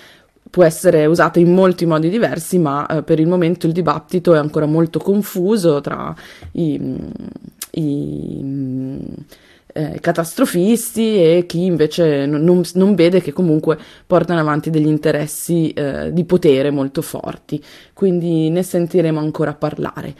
[0.51, 4.37] può essere usata in molti modi diversi, ma eh, per il momento il dibattito è
[4.37, 6.13] ancora molto confuso tra
[6.51, 6.79] i,
[7.71, 8.99] i
[9.73, 16.11] eh, catastrofisti e chi invece non, non, vede che comunque portano avanti degli interessi eh,
[16.11, 17.63] di potere molto forti.
[17.93, 20.13] Quindi ne sentiremo ancora parlare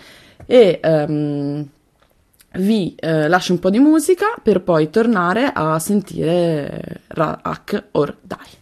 [0.46, 1.68] e um,
[2.54, 8.61] vi eh, lascio un po' di musica per poi tornare a sentire Hack or Die.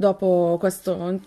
[0.00, 1.20] Dopo questo,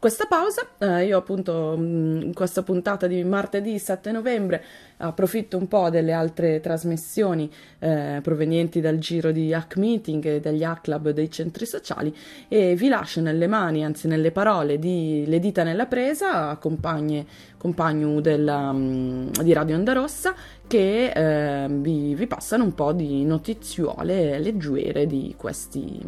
[0.00, 4.64] questa pausa, eh, io appunto mm, in questa puntata di martedì 7 novembre
[4.96, 10.64] approfitto un po' delle altre trasmissioni eh, provenienti dal giro di Hack Meeting e dagli
[10.64, 12.12] Hack Club dei centri sociali
[12.48, 17.24] e vi lascio nelle mani, anzi nelle parole di Le dita nella presa, compagne,
[17.56, 20.34] compagno della, um, di Radio Onda Rossa,
[20.66, 26.00] che eh, vi, vi passano un po' di notiziole leggere di questi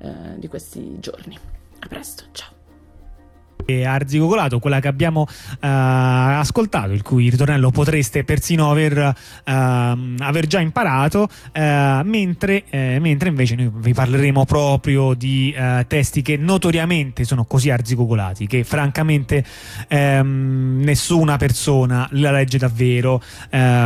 [0.00, 1.38] eh, di questi giorni.
[1.80, 2.59] A presto, ciao
[3.84, 10.60] arzigogolato, quella che abbiamo uh, ascoltato, il cui ritornello potreste persino aver, uh, aver già
[10.60, 11.60] imparato, uh,
[12.04, 15.54] mentre, eh, mentre, invece noi vi parleremo proprio di
[15.86, 19.44] testi che notoriamente sono così arzigogolati che francamente
[19.90, 23.22] um, nessuna persona la legge davvero.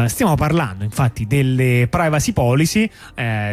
[0.07, 2.91] stiamo parlando infatti delle privacy policy,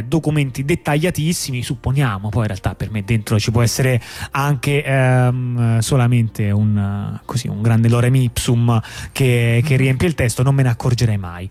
[0.05, 6.10] documenti dettagliatissimi, supponiamo, poi in realtà per me dentro ci può essere anche um, solamente
[6.11, 8.79] veramente un, così, un grande lorem ipsum
[9.11, 11.49] che, che riempie il testo, non me ne accorgerei mai.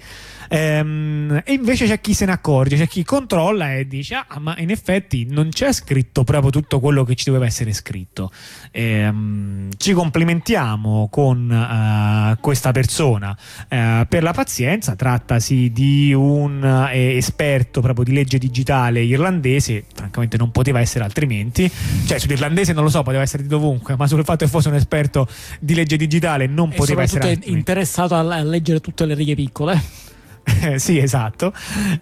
[0.52, 4.56] Ehm, e invece c'è chi se ne accorge, c'è chi controlla e dice: Ah, ma
[4.58, 8.32] in effetti non c'è scritto proprio tutto quello che ci doveva essere scritto.
[8.72, 14.96] Ehm, ci complimentiamo con uh, questa persona uh, per la pazienza.
[14.96, 19.84] Trattasi di un uh, esperto proprio di legge digitale irlandese.
[19.94, 21.70] Francamente, non poteva essere altrimenti.
[22.06, 24.74] Cioè, sull'irlandese non lo so, poteva essere di dovunque, ma sul fatto che fosse un
[24.74, 25.28] esperto
[25.60, 27.52] di legge digitale non e poteva essere altrimenti.
[27.52, 30.08] interessato a leggere tutte le righe piccole.
[30.76, 31.52] sì, esatto.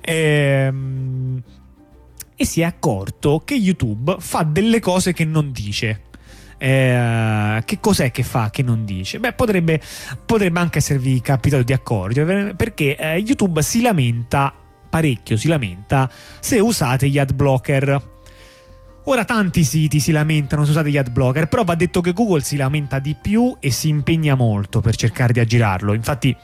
[0.01, 1.43] Ehm,
[2.41, 6.03] e si è accorto che YouTube fa delle cose che non dice.
[6.61, 9.19] Eh, che cos'è che fa che non dice?
[9.19, 9.81] Beh, potrebbe,
[10.25, 14.53] potrebbe anche esservi capitato di accorgere perché eh, YouTube si lamenta
[14.89, 18.17] parecchio, si lamenta se usate gli ad blocker.
[19.05, 22.43] Ora tanti siti si lamentano se usate gli ad blocker, però va detto che Google
[22.43, 25.95] si lamenta di più e si impegna molto per cercare di aggirarlo.
[25.95, 26.37] Infatti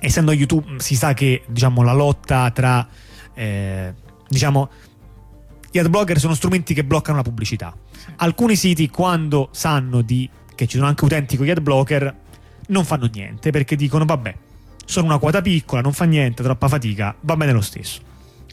[0.00, 2.86] essendo YouTube si sa che diciamo, la lotta tra
[3.34, 3.94] eh,
[4.28, 4.70] diciamo
[5.70, 7.74] gli ad blogger sono strumenti che bloccano la pubblicità.
[8.16, 12.16] Alcuni siti quando sanno di, che ci sono anche utenti con gli ad blocker
[12.68, 14.34] non fanno niente perché dicono vabbè
[14.84, 18.00] sono una quota piccola, non fa niente, troppa fatica, va bene lo stesso.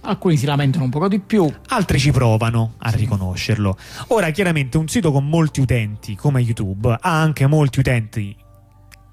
[0.01, 3.77] Alcuni si lamentano un poco di più, altri ci provano a riconoscerlo.
[4.07, 8.35] Ora, chiaramente, un sito con molti utenti come YouTube ha anche molti utenti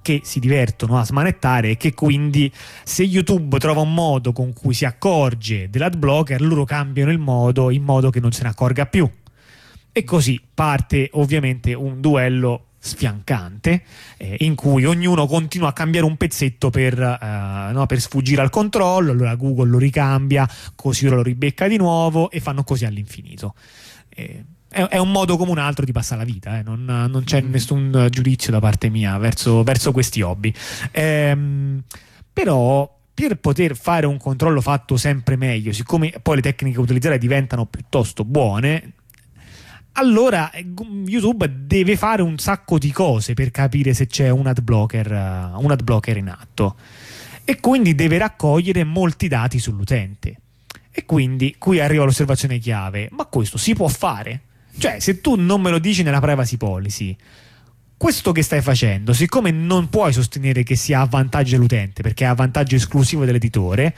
[0.02, 2.52] che si divertono a smanettare e che quindi
[2.84, 7.70] se YouTube trova un modo con cui si accorge dell'ad blocker, loro cambiano il modo
[7.70, 9.08] in modo che non se ne accorga più.
[9.92, 13.84] E così parte ovviamente un duello sfiancante
[14.16, 18.50] eh, in cui ognuno continua a cambiare un pezzetto per, eh, no, per, sfuggire al
[18.50, 23.54] controllo, allora Google lo ricambia, così ora lo ribecca di nuovo e fanno così all'infinito.
[24.08, 27.22] Eh, è, è, un modo come un altro di passare la vita, eh, non, non,
[27.24, 27.50] c'è mm.
[27.50, 30.52] nessun giudizio da parte mia verso, verso questi hobby.
[30.90, 31.82] Ehm,
[32.32, 37.66] però per poter fare un controllo fatto sempre meglio, siccome poi le tecniche utilizzate diventano
[37.66, 38.94] piuttosto buone,
[39.92, 40.66] allora eh,
[41.06, 45.62] YouTube deve fare un sacco di cose per capire se c'è un ad blocker, uh,
[45.62, 46.76] un ad blocker in atto
[47.44, 50.36] e quindi deve raccogliere molti dati sull'utente.
[50.90, 54.40] E quindi qui arriva l'osservazione chiave: ma questo si può fare?
[54.78, 57.16] Cioè, se tu non me lo dici nella privacy policy,
[58.02, 62.26] questo che stai facendo, siccome non puoi sostenere che sia a vantaggio dell'utente, perché è
[62.26, 63.94] a vantaggio esclusivo dell'editore,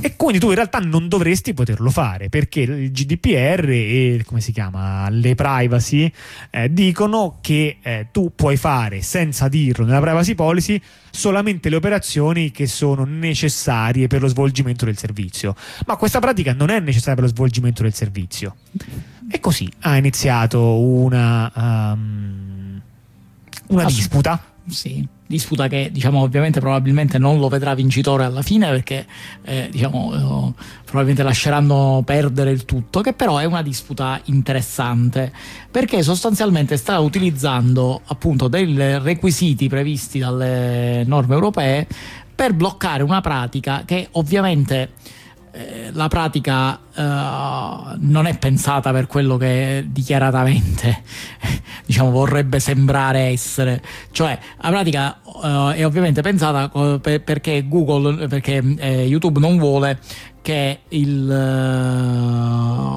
[0.00, 4.52] e quindi tu in realtà non dovresti poterlo fare, perché il GDPR e come si
[4.52, 6.12] chiama, le privacy
[6.50, 12.52] eh, dicono che eh, tu puoi fare senza dirlo nella privacy policy solamente le operazioni
[12.52, 15.56] che sono necessarie per lo svolgimento del servizio.
[15.86, 18.54] Ma questa pratica non è necessaria per lo svolgimento del servizio.
[19.28, 21.50] E così ha iniziato una.
[21.56, 22.49] Um,
[23.70, 24.42] una disputa.
[24.68, 29.06] Sì, disputa che diciamo ovviamente probabilmente non lo vedrà vincitore alla fine perché
[29.42, 35.32] eh, diciamo eh, probabilmente lasceranno perdere il tutto che però è una disputa interessante
[35.70, 41.86] perché sostanzialmente sta utilizzando appunto dei requisiti previsti dalle norme europee
[42.34, 44.90] per bloccare una pratica che ovviamente
[45.52, 51.02] eh, la pratica uh, non è pensata per quello che dichiaratamente
[51.84, 53.82] diciamo, vorrebbe sembrare essere.
[54.10, 59.98] Cioè la pratica uh, è ovviamente pensata per, perché Google perché eh, YouTube non vuole
[60.42, 61.28] che il,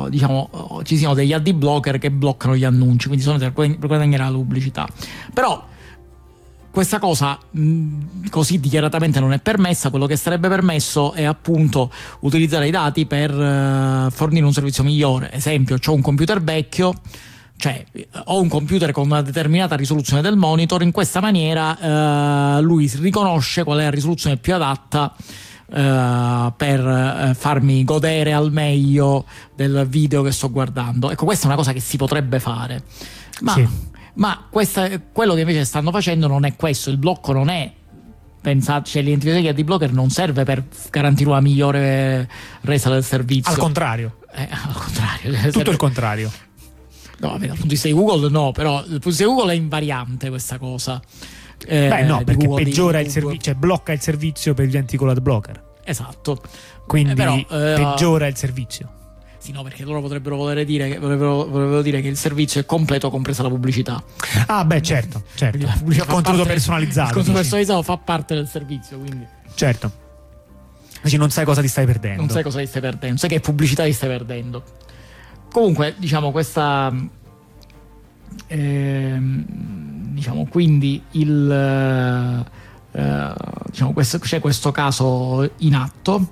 [0.06, 4.24] uh, diciamo, ci siano degli ad blocker che bloccano gli annunci quindi sono per guadagnare
[4.24, 4.88] la pubblicità.
[5.34, 5.72] Però
[6.74, 12.68] questa cosa mh, così dichiaratamente non è permessa, quello che sarebbe permesso è appunto utilizzare
[12.68, 15.32] i dati per uh, fornire un servizio migliore.
[15.32, 16.96] Esempio, ho un computer vecchio,
[17.58, 17.86] cioè
[18.24, 23.64] ho un computer con una determinata risoluzione del monitor, in questa maniera uh, lui riconosce
[23.64, 25.14] qual è la risoluzione più adatta
[25.66, 31.10] per farmi godere al meglio del video che sto guardando.
[31.10, 32.84] Ecco, questa è una cosa che si potrebbe fare.
[33.42, 37.50] Ma sì ma questa, quello che invece stanno facendo non è questo, il blocco non
[37.50, 37.72] è
[38.44, 42.30] pensate, cioè l'identificazione di blocker non serve per garantire una migliore
[42.62, 43.54] resa del servizio.
[43.54, 44.18] Al contrario.
[44.36, 45.32] Eh, al contrario.
[45.32, 45.72] Tutto serve...
[45.72, 46.32] il contrario.
[47.20, 49.30] No, vabbè, dal punto di vista di Google no, però dal punto di vista di
[49.30, 51.02] Google è invariante questa cosa.
[51.66, 55.22] Eh, Beh no, perché Google, peggiora il servizio, cioè blocca il servizio per gli l'ad
[55.22, 55.72] blocker.
[55.86, 56.42] Esatto.
[56.86, 58.92] Quindi eh, però, eh, peggiora il servizio.
[59.44, 63.10] Sì, no, perché loro potrebbero voler dire che, vorrebbero, dire che il servizio è completo,
[63.10, 64.02] compresa la pubblicità.
[64.48, 65.68] Ah, beh, certo, certo.
[65.80, 67.08] Pubblicità il contenuto personalizzato.
[67.10, 69.28] Il contenuto personalizzato fa parte del servizio, quindi.
[69.54, 69.92] Certo.
[71.02, 72.22] Dici, non sai cosa ti stai perdendo.
[72.22, 74.64] Non sai cosa ti stai perdendo, sai che pubblicità ti stai perdendo.
[75.52, 76.94] Comunque, diciamo, questa.
[78.48, 81.52] Eh, diciamo, quindi il.
[82.94, 83.34] Eh,
[83.70, 86.30] diciamo, questo, c'è questo caso in atto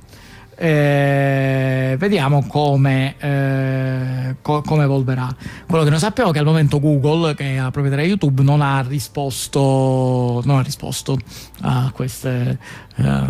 [0.61, 5.35] eh, vediamo come, eh, co- come, evolverà.
[5.67, 8.43] Quello che noi sappiamo è che al momento Google, che è la proprietà di YouTube,
[8.43, 11.17] non ha risposto, non ha risposto
[11.61, 12.59] a queste
[12.97, 13.27] eh,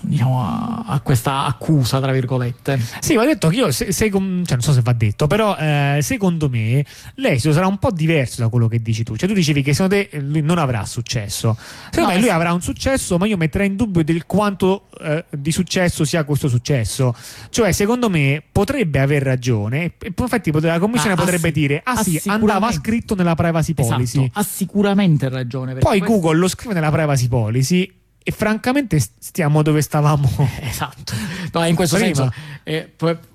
[0.00, 2.80] diciamo a, a, questa accusa tra virgolette.
[3.00, 5.98] Sì va detto che io se, se, cioè non so se va detto però eh,
[6.02, 6.84] secondo me
[7.14, 9.16] l'esito sarà un po' diverso da quello che dici tu.
[9.16, 11.56] Cioè tu dicevi che secondo te lui non avrà successo.
[11.90, 15.24] Secondo no, me lui avrà un successo ma io metterei in dubbio del quanto eh,
[15.30, 17.14] di successo sia questo successo
[17.50, 22.02] cioè secondo me potrebbe aver ragione e infatti la commissione ah, potrebbe ass- dire ah
[22.02, 26.06] sì andava scritto nella privacy policy esatto, ha sicuramente ragione poi questo...
[26.06, 27.92] Google lo scrive nella privacy policy
[28.28, 30.28] e francamente stiamo dove stavamo.
[30.60, 31.14] Esatto.
[31.52, 32.14] No, in questo Prima.
[32.14, 32.92] senso eh,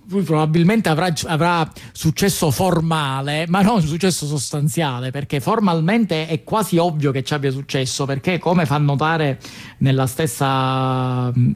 [0.07, 7.11] lui probabilmente avrà, avrà, successo formale, ma non successo sostanziale, perché formalmente è quasi ovvio
[7.11, 9.39] che ci abbia successo, perché come fa notare
[9.79, 11.51] nella stessa mm,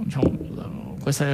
[0.00, 1.24] diciamo, questo,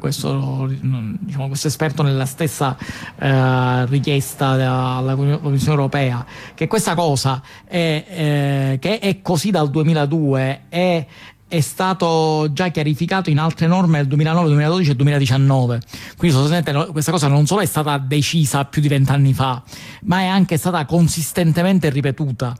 [0.00, 2.76] questo, diciamo, questo, esperto nella stessa
[3.18, 10.62] eh, richiesta alla Commissione europea che questa cosa è, eh, che è così dal 2002
[10.68, 11.06] è
[11.48, 15.80] è stato già chiarificato in altre norme del 2009, 2012 e 2019.
[16.16, 19.62] Quindi sostanzialmente questa cosa non solo è stata decisa più di vent'anni fa,
[20.02, 22.56] ma è anche stata consistentemente ripetuta.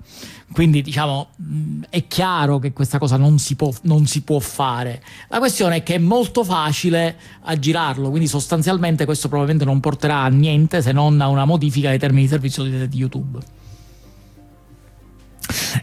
[0.53, 1.31] Quindi diciamo
[1.91, 5.03] è chiaro che questa cosa non si, può, non si può fare.
[5.29, 10.29] La questione è che è molto facile aggirarlo, quindi sostanzialmente questo probabilmente non porterà a
[10.29, 13.41] niente se non a una modifica dei termini di servizio di YouTube.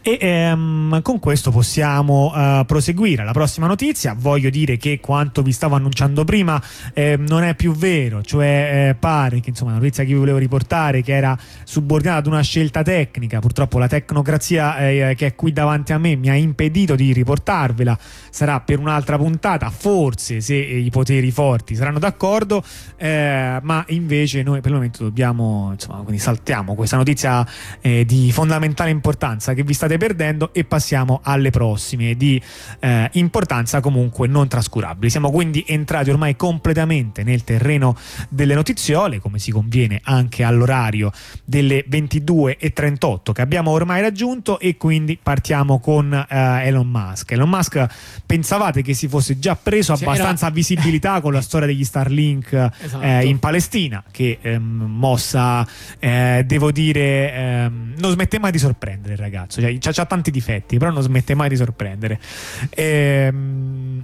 [0.01, 3.23] E ehm, con questo possiamo uh, proseguire.
[3.23, 6.61] La prossima notizia, voglio dire che quanto vi stavo annunciando prima
[6.93, 10.37] eh, non è più vero, cioè eh, pare che insomma la notizia che vi volevo
[10.37, 15.51] riportare che era subordinata ad una scelta tecnica, purtroppo la tecnocrazia eh, che è qui
[15.51, 17.97] davanti a me mi ha impedito di riportarvela,
[18.29, 22.63] sarà per un'altra puntata, forse se i poteri forti saranno d'accordo,
[22.97, 27.45] eh, ma invece noi per il momento dobbiamo, insomma, quindi saltiamo questa notizia
[27.81, 32.41] eh, di fondamentale importanza che vi state perdendo e passiamo alle prossime di
[32.79, 35.09] eh, importanza comunque non trascurabili.
[35.09, 37.95] Siamo quindi entrati ormai completamente nel terreno
[38.29, 41.11] delle notiziole, come si conviene anche all'orario
[41.43, 47.31] delle 22.38 che abbiamo ormai raggiunto e quindi partiamo con eh, Elon Musk.
[47.31, 47.85] Elon Musk
[48.25, 50.53] pensavate che si fosse già preso sì, abbastanza era...
[50.53, 53.03] visibilità con la storia degli Starlink eh, esatto.
[53.03, 55.67] eh, in Palestina che ehm, mossa
[55.99, 60.31] eh, devo dire ehm, non smette mai di sorprendere il ragazzo cioè, c'ha, c'ha, tanti
[60.31, 62.19] difetti, però non smette mai di sorprendere.
[62.71, 64.03] Ehm,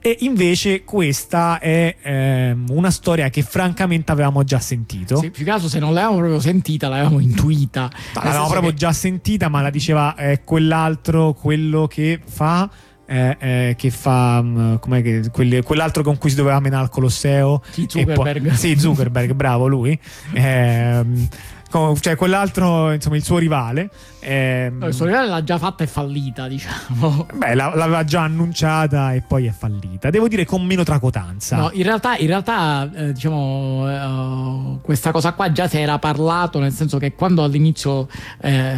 [0.00, 5.16] e invece questa è ehm, una storia che francamente avevamo già sentito.
[5.16, 7.90] Sì, più che altro se non l'avevamo proprio sentita, l'avevamo intuita.
[8.14, 8.76] l'avevamo proprio che...
[8.76, 12.70] già sentita, ma la diceva eh, quell'altro, quello che fa...
[13.10, 17.62] Eh, eh, che fa um, che, quelli, quell'altro con cui si doveva menare al Colosseo
[17.70, 19.98] Zuckerberg poi, sì Zuckerberg bravo lui
[20.34, 21.02] eh,
[21.70, 23.90] cioè quell'altro, insomma, il suo rivale.
[24.20, 24.78] Ehm...
[24.78, 27.26] No, il suo rivale l'ha già fatta e fallita, diciamo.
[27.34, 30.10] Beh, l'aveva già annunciata e poi è fallita.
[30.10, 31.56] Devo dire con meno tracotanza.
[31.56, 36.58] No, in realtà, in realtà eh, diciamo, uh, questa cosa qua già si era parlato,
[36.58, 38.08] nel senso che quando all'inizio
[38.40, 38.76] eh,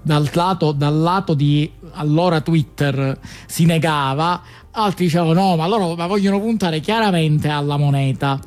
[0.00, 4.40] dal, lato, dal lato di allora Twitter si negava,
[4.72, 8.40] altri dicevano no, ma loro ma vogliono puntare chiaramente alla moneta.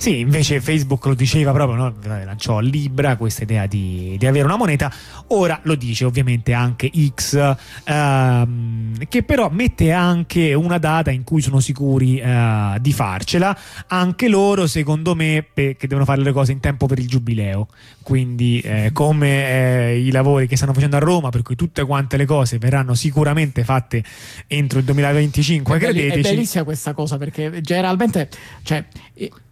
[0.00, 1.94] Sì, invece Facebook lo diceva proprio, no?
[2.24, 4.90] lanciò a Libra questa idea di, di, avere una moneta,
[5.26, 11.42] ora lo dice ovviamente anche X, ehm, che però mette anche una data in cui
[11.42, 13.54] sono sicuri eh, di farcela,
[13.88, 17.68] anche loro secondo me pe- che devono fare le cose in tempo per il giubileo,
[18.02, 22.16] quindi eh, come eh, i lavori che stanno facendo a Roma, per cui tutte quante
[22.16, 24.02] le cose verranno sicuramente fatte
[24.46, 26.18] entro il 2025, è credeteci.
[26.20, 28.30] È bellissima questa cosa perché generalmente...
[28.62, 28.82] Cioè,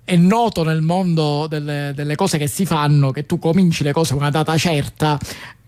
[0.09, 4.15] è noto nel mondo delle, delle, cose che si fanno che tu cominci le cose
[4.15, 5.19] con una data certa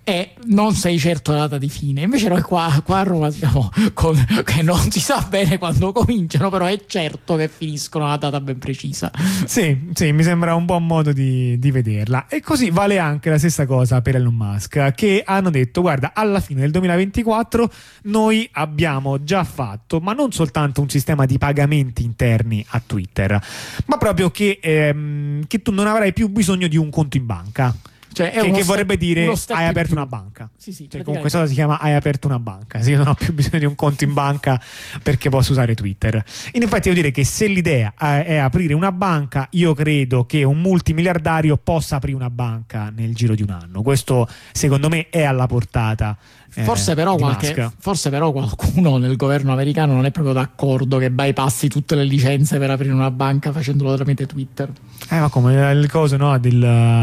[0.02, 2.02] e non sei certo data di fine.
[2.02, 6.50] Invece noi qua, qua a Roma siamo con, che non si sa bene quando cominciano,
[6.50, 9.10] però è certo che finiscono la data ben precisa.
[9.44, 12.26] Sì, sì, mi sembra un buon modo di, di vederla.
[12.28, 16.40] E così vale anche la stessa cosa per Elon Musk, che hanno detto, guarda, alla
[16.40, 17.70] fine del 2024
[18.04, 23.40] noi abbiamo già fatto, ma non soltanto un sistema di pagamenti interni a Twitter,
[23.86, 27.74] ma proprio che, ehm, che tu non avrai più bisogno di un conto in banca.
[28.12, 30.50] Cioè, che, che vorrebbe dire hai aperto una banca.
[30.56, 32.80] Sì, sì, cioè, comunque cosa si chiama hai aperto una banca.
[32.80, 34.60] Sì, io non ho più bisogno di un conto in banca
[35.02, 36.22] perché posso usare Twitter.
[36.52, 40.60] In effetti devo dire che se l'idea è aprire una banca, io credo che un
[40.60, 43.82] multimiliardario possa aprire una banca nel giro di un anno.
[43.82, 49.52] Questo secondo me è alla portata eh, forse, però qualche, forse, però qualcuno nel governo
[49.52, 53.94] americano non è proprio d'accordo che bypassi tutte le licenze per aprire una banca facendolo
[53.94, 54.70] tramite Twitter.
[55.08, 56.38] Eh, ma come il coso, no?
[56.38, 56.58] Del,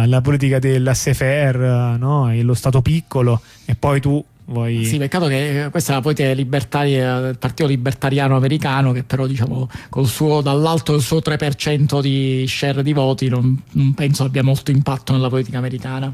[0.05, 2.31] la politica dell'SFR, no?
[2.31, 4.85] E lo Stato piccolo, e poi tu vuoi...
[4.85, 9.69] Sì, peccato che questa è la politica libertaria del Partito Libertariano Americano, che però, diciamo,
[9.89, 14.71] col suo, dall'alto del suo 3% di share di voti, non, non penso abbia molto
[14.71, 16.13] impatto nella politica americana.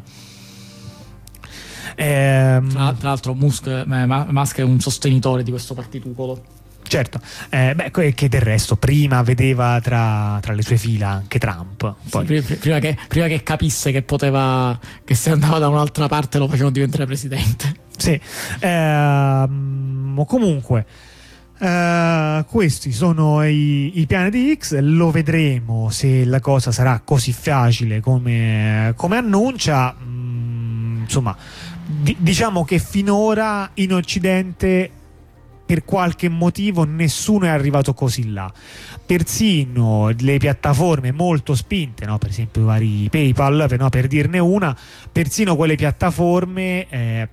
[1.95, 2.69] Ehm...
[2.69, 6.61] Tra, tra, l'altro Musk, eh, Musk, è un sostenitore di questo partitucolo.
[6.85, 7.19] Certo,
[7.49, 11.95] eh, beh, che del resto prima vedeva tra, tra le sue fila anche Trump.
[12.03, 16.47] Sì, prima, che, prima, che, capisse che poteva, che se andava da un'altra parte lo
[16.47, 17.81] facevano diventare presidente.
[17.97, 18.19] Sì,
[18.59, 20.85] ehm, comunque.
[21.59, 27.31] Uh, questi sono i, i, piani di X, lo vedremo se la cosa sarà così
[27.31, 29.95] facile come, come annuncia.
[30.03, 31.37] Mm, insomma,
[31.85, 34.89] di- diciamo che finora in Occidente
[35.65, 38.51] per qualche motivo nessuno è arrivato così là.
[39.05, 42.17] Persino le piattaforme molto spinte, no?
[42.17, 43.89] per esempio i vari PayPal, per, no?
[43.89, 44.77] per dirne una,
[45.11, 47.29] persino quelle piattaforme eh,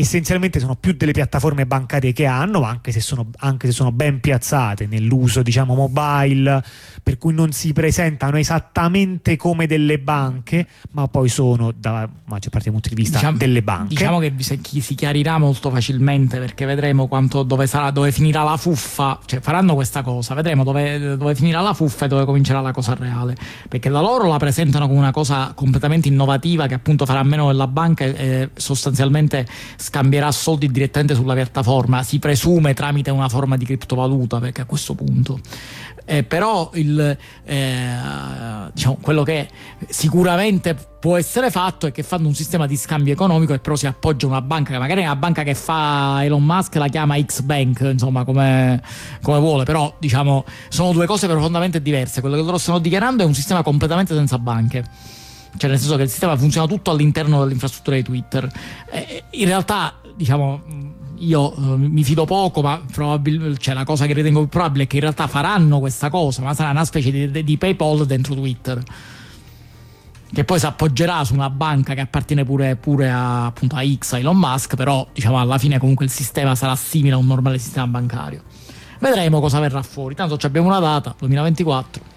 [0.00, 4.20] essenzialmente sono più delle piattaforme bancarie che hanno, anche se sono, anche se sono ben
[4.20, 6.62] piazzate nell'uso diciamo mobile,
[7.02, 12.64] per cui non si presentano esattamente come delle banche, ma poi sono da maggior parte
[12.64, 13.88] dei punti di vista Diciamo- delle banche.
[13.94, 18.42] Diciamo che si, chi- si chiarirà molto facilmente perché vedremo quanto, dove, sarà, dove finirà
[18.42, 22.60] la fuffa, cioè faranno questa cosa, vedremo dove, dove finirà la fuffa e dove comincerà
[22.60, 23.34] la cosa reale,
[23.68, 27.66] perché da loro la presentano come una cosa completamente innovativa che appunto farà meno della
[27.66, 29.46] banca e sostanzialmente
[29.86, 34.94] scambierà soldi direttamente sulla piattaforma, si presume tramite una forma di criptovaluta perché a questo
[34.94, 35.38] punto.
[36.04, 37.96] Eh, però il, eh,
[38.72, 39.48] diciamo, quello che
[39.88, 43.86] sicuramente può essere fatto è che fanno un sistema di scambio economico e però si
[43.86, 47.80] appoggia a una banca magari è una banca che fa Elon Musk la chiama X-Bank
[47.92, 48.80] insomma come,
[49.20, 53.26] come vuole però diciamo sono due cose profondamente diverse quello che loro stanno dichiarando è
[53.26, 54.84] un sistema completamente senza banche
[55.56, 58.50] cioè nel senso che il sistema funziona tutto all'interno dell'infrastruttura di Twitter
[58.90, 60.62] Eh, in realtà diciamo
[61.18, 64.86] io eh, mi fido poco ma probabilmente cioè, la cosa che ritengo più probabile è
[64.86, 68.82] che in realtà faranno questa cosa ma sarà una specie di, di PayPal dentro Twitter
[70.32, 74.14] che poi si appoggerà su una banca che appartiene pure, pure a, appunto, a X,
[74.14, 77.58] a Elon Musk, però diciamo alla fine comunque il sistema sarà simile a un normale
[77.58, 78.42] sistema bancario.
[78.98, 82.15] Vedremo cosa verrà fuori, tanto abbiamo una data, 2024.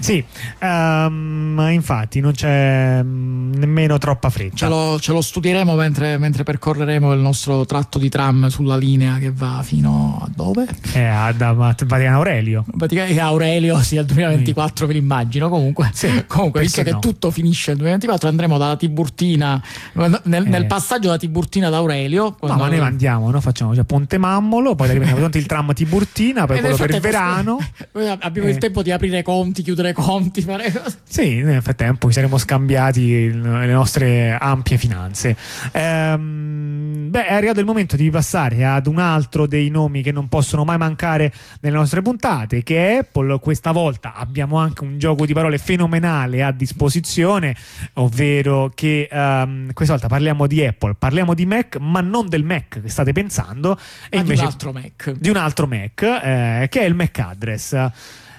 [0.00, 0.24] Sì,
[0.60, 4.56] ehm, infatti non c'è mm, nemmeno troppa fretta.
[4.56, 9.18] Ce lo, ce lo studieremo mentre, mentre percorreremo il nostro tratto di tram sulla linea
[9.18, 10.66] che va fino a dove?
[10.92, 12.64] Eh, a- da a Vaticano Aurelio.
[12.76, 17.12] Praticamente Aurelio sia il 2024 ve l'immagino comunque, Sì, comunque visto perché che no?
[17.12, 19.60] tutto finisce nel 2024 andremo dalla Tiburtina
[19.94, 20.66] nel, nel Eh.
[20.66, 23.40] passaggio da Tiburtina ad Aurelio No, ma noi andiamo, no?
[23.40, 27.00] facciamo cioè, Ponte Mammolo, poi tanto il tram Tiburtina, poi E quello nel per il
[27.02, 27.58] verano.
[28.20, 28.52] Abbiamo Eh.
[28.52, 30.98] il tempo di aprire conti, chiudere conti, fare cose.
[31.08, 35.36] Sì, nel frattempo ci saremo scambiati le nostre ampie finanze.
[35.72, 40.28] Ehm, beh, è arrivato il momento di passare ad un altro dei nomi che non
[40.28, 43.38] possono mai mancare nelle nostre puntate, che è Apple.
[43.40, 47.56] Questa volta abbiamo anche un gioco di parole fenomenale a disposizione,
[47.94, 52.80] ovvero che ehm, questa volta parliamo di Apple, parliamo di Mac, ma non del Mac
[52.80, 53.78] che state pensando,
[54.08, 55.12] e Ma di invece un altro Mac.
[55.12, 57.90] di un altro Mac, eh, che è il Mac Address.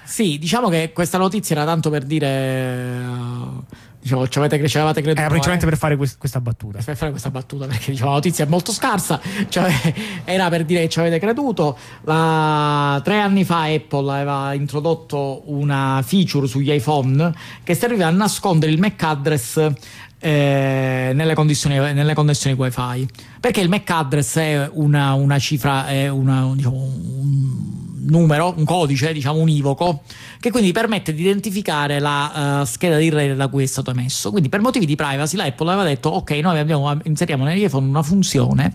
[0.10, 2.28] Sì, diciamo che questa notizia era tanto per dire.
[2.28, 5.20] eh, diciamo, ci avete, ci avevate creduto.
[5.22, 5.70] Era principalmente eh?
[5.70, 6.80] per fare quest- questa battuta.
[6.84, 9.72] per fare questa battuta perché diciamo, la notizia è molto scarsa cioè,
[10.26, 16.02] era per dire che ci avete creduto La- tre anni fa Apple aveva introdotto una
[16.04, 17.34] feature sugli iPhone
[17.64, 19.72] che serviva a nascondere il MAC address
[20.20, 23.08] eh, nelle, condizioni, nelle connessioni wifi
[23.40, 27.70] perché il MAC address è una, una cifra è una, diciamo, un
[28.10, 30.02] numero, un codice diciamo univoco
[30.40, 34.32] che quindi permette di identificare la eh, scheda di rete da cui è stato emesso.
[34.32, 37.88] Quindi per motivi di privacy la Apple aveva detto ok noi abbiamo- inseriamo negli iPhone
[37.88, 38.74] una funzione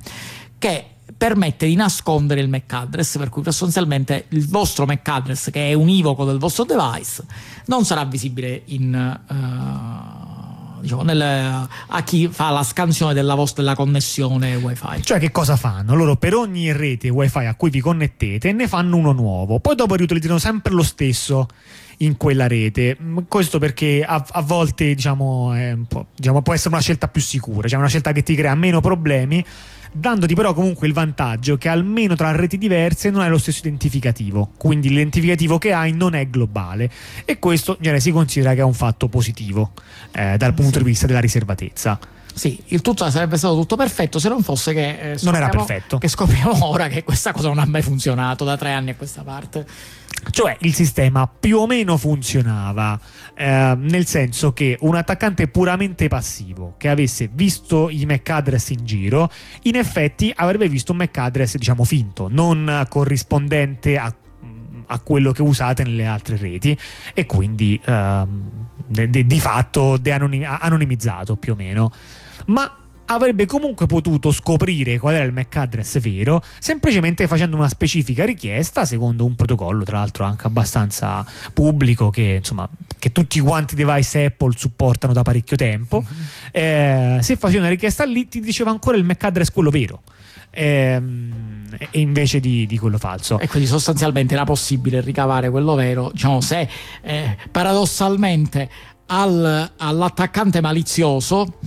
[0.58, 0.86] che
[1.16, 5.74] permette di nascondere il MAC address per cui sostanzialmente il vostro MAC address che è
[5.74, 7.24] univoco del vostro device
[7.66, 10.33] non sarà visibile in, eh,
[10.84, 15.94] diciamo, nel- a chi fa la scansione della vostra connessione wifi Cioè, che cosa fanno?
[15.94, 19.94] Loro per ogni rete wifi a cui vi connettete ne fanno uno nuovo, poi dopo
[19.94, 21.48] riutilizzano sempre lo stesso
[21.98, 22.96] in quella rete.
[23.00, 25.52] Mm, Questo perché a, a volte diciamo,
[25.88, 28.80] po'- diciamo, può essere una scelta più sicura, cioè una scelta che ti crea meno
[28.80, 29.44] problemi,
[29.96, 34.50] dandoti però comunque il vantaggio che almeno tra reti diverse non hai lo stesso identificativo,
[34.56, 36.90] quindi l'identificativo che hai non è globale.
[37.24, 39.72] E questo in genere si considera che è un fatto positivo
[40.12, 41.98] eh, dal punto di vista della riservatezza.
[42.34, 45.64] Sì, il tutto sarebbe stato tutto perfetto se non fosse che eh, Non era scopriamo-
[45.66, 45.98] perfetto.
[45.98, 49.22] Che scopriamo ora che questa cosa non ha mai funzionato da tre anni a questa
[49.22, 49.64] parte.
[50.30, 52.98] Cioè il sistema più o meno funzionava,
[53.36, 58.84] eh, nel senso che un attaccante puramente passivo che avesse visto i MAC address in
[58.84, 59.30] giro,
[59.62, 64.12] in effetti avrebbe visto un MAC address diciamo finto, non corrispondente a,
[64.86, 66.76] a quello che usate nelle altre reti
[67.12, 71.92] e quindi de- de- di fatto de-anonim- anonimizzato più o meno.
[72.46, 78.24] Ma avrebbe comunque potuto scoprire qual era il MAC address vero semplicemente facendo una specifica
[78.24, 81.22] richiesta secondo un protocollo tra l'altro anche abbastanza
[81.52, 82.66] pubblico che insomma
[83.04, 86.02] che tutti quanti i device Apple supportano da parecchio tempo.
[86.50, 90.00] Eh, se facevi una richiesta lì ti diceva ancora il MAC address quello vero.
[90.48, 93.38] Ehm, e invece di, di quello falso.
[93.38, 96.66] E quindi sostanzialmente era possibile ricavare quello vero, diciamo, se
[97.02, 98.70] eh, paradossalmente
[99.06, 101.58] al- all'attaccante malizioso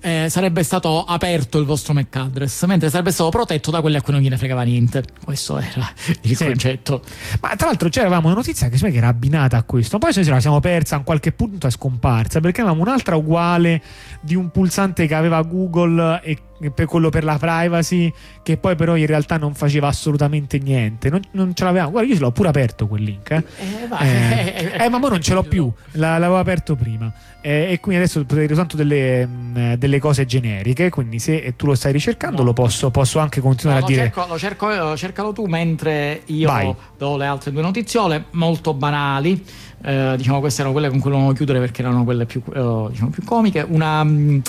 [0.00, 4.02] eh, sarebbe stato aperto il vostro MAC address, mentre sarebbe stato protetto da quelli a
[4.02, 5.02] cui non gliene fregava niente.
[5.24, 5.88] Questo era
[6.22, 6.44] il Sì.
[6.46, 7.02] concetto.
[7.40, 10.40] Ma tra l'altro c'eravamo una notizia che, che era abbinata a questo, poi ce la
[10.40, 13.82] siamo persa, a qualche punto è scomparsa, perché avevamo un'altra uguale
[14.20, 16.38] di un pulsante che aveva Google e
[16.74, 21.08] per quello per la privacy, che poi però in realtà non faceva assolutamente niente.
[21.08, 21.90] Non, non ce l'avevamo.
[21.92, 23.30] Guarda, io ce l'ho pure aperto quel link.
[23.30, 27.10] Eh, Eh, va- Eh, eh, ma ora non ce l'ho più, la- l'avevo aperto prima.
[27.42, 30.90] Eh, e quindi adesso potete soltanto delle, mh, delle cose generiche.
[30.90, 34.10] Quindi se tu lo stai ricercando, lo posso, posso anche continuare No, a lo, dire.
[34.12, 36.74] cerco, lo cerco io, cercalo tu mentre io Vai.
[36.98, 39.42] do le altre due notiziole molto banali.
[39.82, 43.08] Eh, diciamo queste erano quelle con cui volevamo chiudere perché erano quelle più, eh, diciamo,
[43.10, 43.64] più comiche.
[43.66, 44.04] Una.
[44.04, 44.42] eh,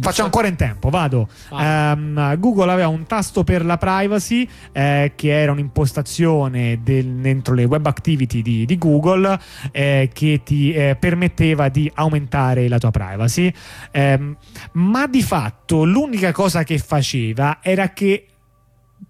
[0.00, 1.28] Faccio ancora in tempo, vado.
[1.58, 7.64] Ehm, Google aveva un tasto per la privacy eh, che era un'impostazione del- dentro le
[7.64, 9.38] web activity di, di Google
[9.70, 13.52] eh, che ti eh, permetteva di aumentare la tua privacy.
[13.90, 14.36] Ehm,
[14.72, 18.26] ma di fatto l'unica cosa che faceva era che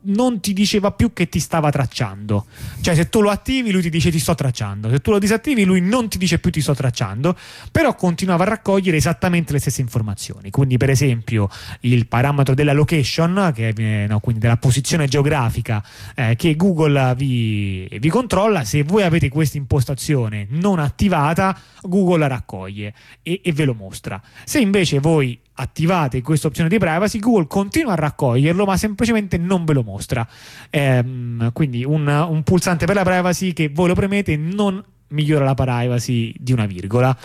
[0.04, 2.46] non ti diceva più che ti stava tracciando.
[2.80, 4.90] Cioè, se tu lo attivi, lui ti dice ti sto tracciando.
[4.90, 7.36] Se tu lo disattivi, lui non ti dice più ti sto tracciando,
[7.70, 10.50] però continuava a raccogliere esattamente le stesse informazioni.
[10.50, 11.48] Quindi, per esempio,
[11.80, 15.84] il parametro della location, che è, no, quindi della posizione geografica
[16.14, 22.26] eh, che Google vi, vi controlla, se voi avete questa impostazione non attivata, Google la
[22.26, 24.20] raccoglie e, e ve lo mostra.
[24.44, 29.64] Se invece voi attivate questa opzione di privacy, Google continua a raccoglierlo, ma semplicemente non
[29.64, 30.26] ve lo mostra.
[30.70, 35.54] Ehm, quindi un, un pulsante per la privacy che voi lo premete non migliora la
[35.54, 37.16] privacy di una virgola.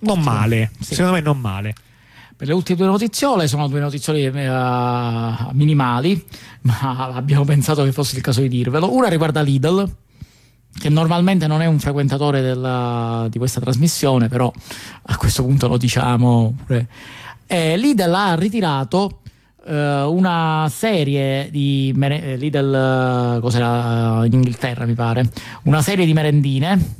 [0.00, 0.94] Non male, Sì.
[0.94, 1.74] secondo me non male.
[2.36, 4.30] Per le ultime due notiziole sono due notiziole eh,
[5.52, 6.24] minimali,
[6.62, 8.94] ma abbiamo pensato che fosse il caso di dirvelo.
[8.94, 9.90] Una riguarda Lidl,
[10.78, 14.52] che normalmente non è un frequentatore della- di questa trasmissione, però
[15.02, 16.54] a questo punto lo diciamo.
[17.46, 19.20] Eh, Lidl ha ritirato
[19.66, 25.28] eh, una serie di mere- eh, Lidl, eh, cos'era in Inghilterra mi pare,
[25.64, 26.96] una serie di merendine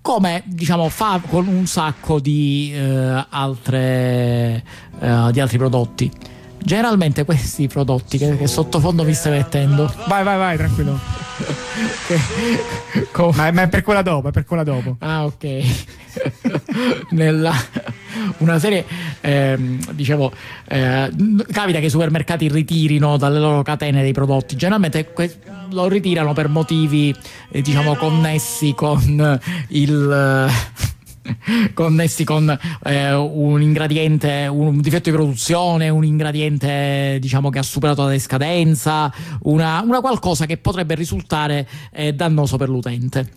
[0.00, 4.64] come diciamo fa con un sacco di, eh, altre,
[4.98, 6.10] eh, di altri prodotti.
[6.62, 10.98] Generalmente questi prodotti che, che sottofondo mi stai mettendo, Vai, vai, vai, tranquillo.
[12.06, 14.96] che- co- Ma, ma è per quella dopo, è per quella dopo.
[15.00, 15.44] Ah, ok.
[17.10, 17.52] Nella
[18.38, 18.84] una serie,
[19.20, 20.32] ehm, dicevo,
[20.68, 21.10] eh,
[21.50, 24.56] capita che i supermercati ritirino dalle loro catene dei prodotti.
[24.56, 25.38] Generalmente que-
[25.70, 27.14] lo ritirano per motivi,
[27.50, 29.38] eh, diciamo, connessi con
[29.68, 30.48] il.
[30.50, 30.88] eh,
[31.74, 38.02] connessi con eh, un ingrediente, un difetto di produzione, un ingrediente diciamo che ha superato
[38.02, 39.12] la decadenza,
[39.42, 43.28] una, una qualcosa che potrebbe risultare eh, dannoso per l'utente.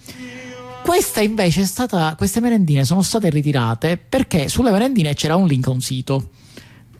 [0.83, 5.67] Questa invece è stata, queste merendine sono state ritirate perché sulle merendine c'era un link
[5.67, 6.29] a un sito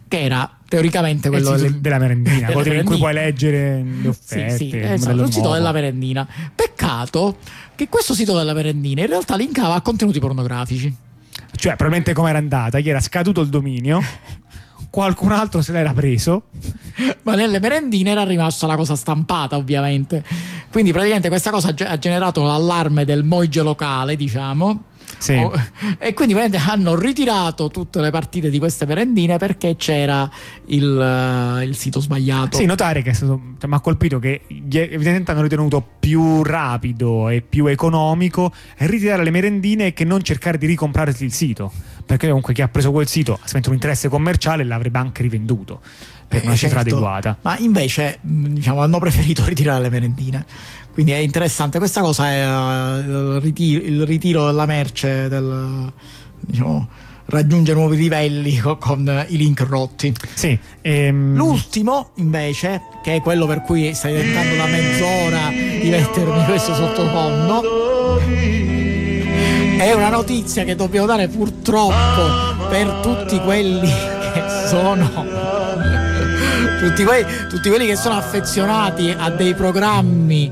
[0.08, 2.98] che era teoricamente il quello del- della merendina, quello in cui merendina.
[2.98, 4.58] puoi leggere le offerte.
[4.58, 6.28] Sì, sì, esatto, il sito della merendina.
[6.56, 7.38] Peccato
[7.76, 10.94] che questo sito della merendina in realtà linkava a contenuti pornografici.
[11.56, 14.02] Cioè, probabilmente come era andata, gli era scaduto il dominio,
[14.90, 16.44] qualcun altro se l'era preso.
[17.22, 20.24] Ma nelle merendine era rimasta la cosa stampata, ovviamente.
[20.72, 24.86] Quindi praticamente questa cosa ha generato l'allarme del moige locale, diciamo.
[25.24, 25.36] Sì.
[25.36, 25.54] Oh,
[26.00, 30.30] e quindi hanno ritirato tutte le partite di queste merendine perché c'era
[30.66, 32.58] il, eh, il sito sbagliato.
[32.58, 37.40] Sì, notare che stato, cioè, mi ha colpito che evidentemente hanno ritenuto più rapido e
[37.42, 41.72] più economico ritirare le merendine che non cercare di ricomprarsi il sito.
[42.06, 45.22] Perché comunque chi ha preso quel sito ha sempre un interesse commerciale e l'avrebbe anche
[45.22, 45.80] rivenduto
[46.28, 46.96] per una Eh, cifra certo.
[46.96, 47.38] adeguata.
[47.44, 50.46] Ma invece, diciamo, hanno preferito ritirare le merendine.
[50.94, 51.80] Quindi è interessante.
[51.80, 55.92] Questa cosa è eh, il, ritiro, il ritiro della merce, del,
[56.40, 56.88] diciamo,
[57.26, 60.14] raggiunge nuovi livelli co- con, i link rotti.
[60.36, 66.46] Sì, ehm, L'ultimo, invece, che è quello per cui stai tentando da mezz'ora di mettermi
[66.46, 68.20] questo sottofondo,
[69.80, 75.42] è una notizia che dobbiamo dare purtroppo per tutti quelli che sono.
[76.84, 80.52] Tutti, quei- tutti quelli che sono affezionati a dei programmi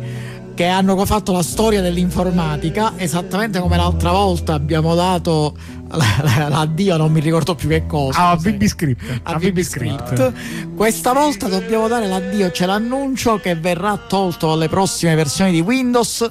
[0.54, 5.56] che hanno fatto la storia dell'informatica, esattamente come l'altra volta abbiamo dato
[5.90, 8.30] la- la- l'addio, a non mi ricordo più che cosa.
[8.30, 9.20] a Sì VB Script.
[9.24, 10.34] a VB Script.
[10.76, 16.30] Questa volta dobbiamo dare l'addio, c'è l'annuncio che verrà tolto alle prossime versioni di Windows,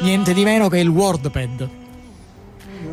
[0.00, 1.68] niente di meno che il WordPad.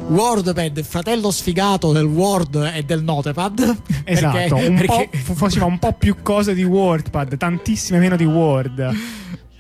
[0.08, 3.78] WordPad, fratello sfigato del Word e del Notepad.
[4.06, 8.96] Esatto, Perché- un perché- faceva un po' più cose di WordPad, tantissime meno di Word.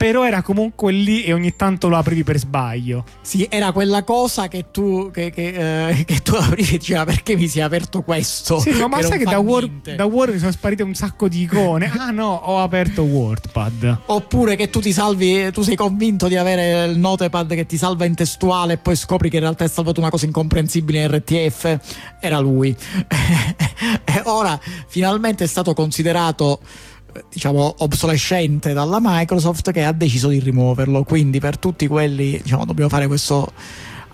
[0.03, 3.05] Però era comunque lì e ogni tanto lo aprivi per sbaglio.
[3.21, 7.37] Sì, era quella cosa che tu, che, che, eh, che tu aprivi e diceva perché
[7.37, 8.59] mi si è aperto questo.
[8.59, 11.43] Sì, ma, ma sai che da Word, da Word mi sono sparite un sacco di
[11.43, 11.89] icone.
[11.95, 13.99] Ah no, ho aperto WordPad.
[14.07, 18.03] Oppure che tu ti salvi, tu sei convinto di avere il notepad che ti salva
[18.03, 21.79] in testuale e poi scopri che in realtà è salvato una cosa incomprensibile in RTF.
[22.19, 22.75] Era lui.
[24.03, 26.59] e ora finalmente è stato considerato
[27.29, 31.03] diciamo obsolescente dalla Microsoft che ha deciso di rimuoverlo.
[31.03, 33.51] Quindi per tutti quelli diciamo dobbiamo fare questo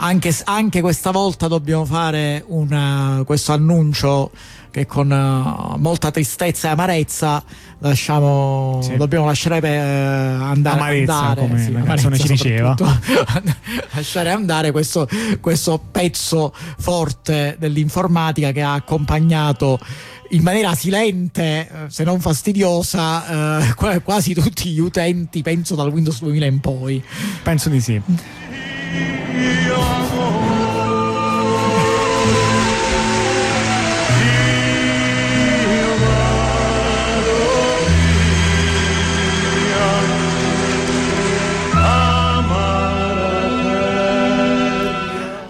[0.01, 4.31] anche, anche questa volta dobbiamo fare una, questo annuncio
[4.71, 7.43] che con uh, molta tristezza e amarezza
[7.79, 8.95] lasciamo, sì.
[8.97, 12.75] dobbiamo lasciare per, uh, andare, amarezza, andare come sì, la canzone ci diceva.
[13.91, 15.07] Lasciare andare questo,
[15.41, 19.79] questo pezzo forte dell'informatica che ha accompagnato
[20.29, 26.19] in maniera silente, eh, se non fastidiosa, eh, quasi tutti gli utenti, penso dal Windows
[26.19, 27.03] 2000 in poi.
[27.43, 28.01] Penso di sì.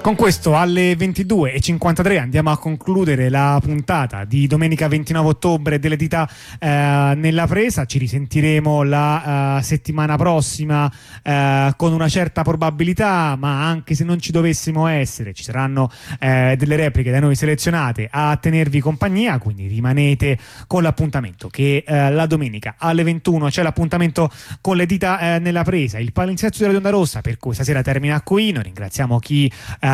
[0.09, 7.13] Con questo alle 22.53 andiamo a concludere la puntata di domenica 29 ottobre dell'edità eh,
[7.15, 7.85] nella presa.
[7.85, 14.19] Ci risentiremo la uh, settimana prossima uh, con una certa probabilità, ma anche se non
[14.19, 19.37] ci dovessimo essere, ci saranno uh, delle repliche da noi selezionate a tenervi compagnia.
[19.37, 25.99] Quindi rimanete con l'appuntamento che la domenica alle 21 c'è l'appuntamento con l'edità nella presa.
[25.99, 28.51] Il palinsesto della Onda Rossa per questa sera termina qui.
[28.51, 29.51] Noi ringraziamo chi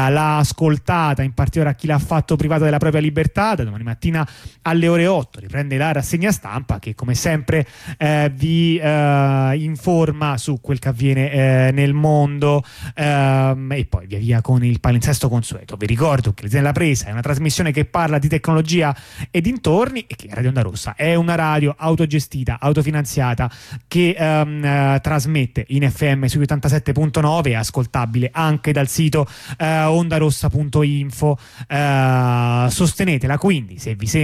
[0.10, 4.28] l'ha ascoltata, in particolare a chi l'ha fatto privato della propria libertà, da domani mattina
[4.64, 7.66] alle ore 8 riprende la rassegna stampa che come sempre
[7.98, 12.64] eh, vi eh, informa su quel che avviene eh, nel mondo
[12.96, 15.76] ehm, e poi via via con il palinsesto consueto.
[15.76, 18.96] Vi ricordo che la presa è una trasmissione che parla di tecnologia
[19.32, 23.50] e dintorni e che Radio Onda Rossa è una radio autogestita, autofinanziata
[23.88, 29.28] che ehm, eh, trasmette in FM su 87.9 e ascoltabile anche dal sito
[29.58, 31.38] eh, ondarossa.info.
[31.70, 34.24] Uh, sostenetela quindi se vi sembra.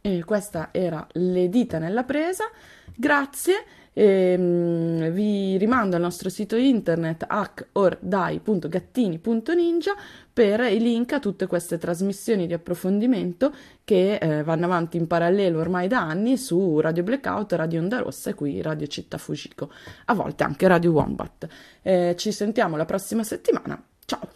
[0.00, 2.44] E questa era le dita nella presa.
[2.94, 3.64] Grazie.
[3.98, 9.94] E, um, vi rimando al nostro sito internet hackordai.gattini.ninja
[10.30, 15.60] per i link a tutte queste trasmissioni di approfondimento che eh, vanno avanti in parallelo
[15.60, 19.70] ormai da anni su Radio Blackout, Radio Onda Rossa e qui Radio Città Fujiko,
[20.04, 21.48] a volte anche Radio Wombat.
[21.80, 23.82] Eh, ci sentiamo la prossima settimana.
[24.04, 24.35] Ciao!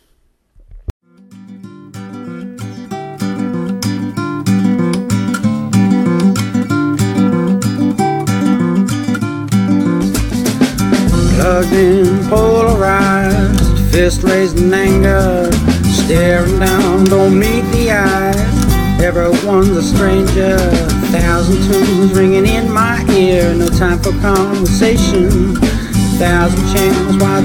[11.40, 15.50] Plugged in, polarized, fist raised in anger,
[15.84, 19.00] staring down, don't meet the eyes.
[19.00, 20.58] Everyone's a stranger,
[21.08, 25.56] thousand tunes ringing in my ear, no time for conversation,
[26.20, 27.16] thousand channels.
[27.22, 27.38] Why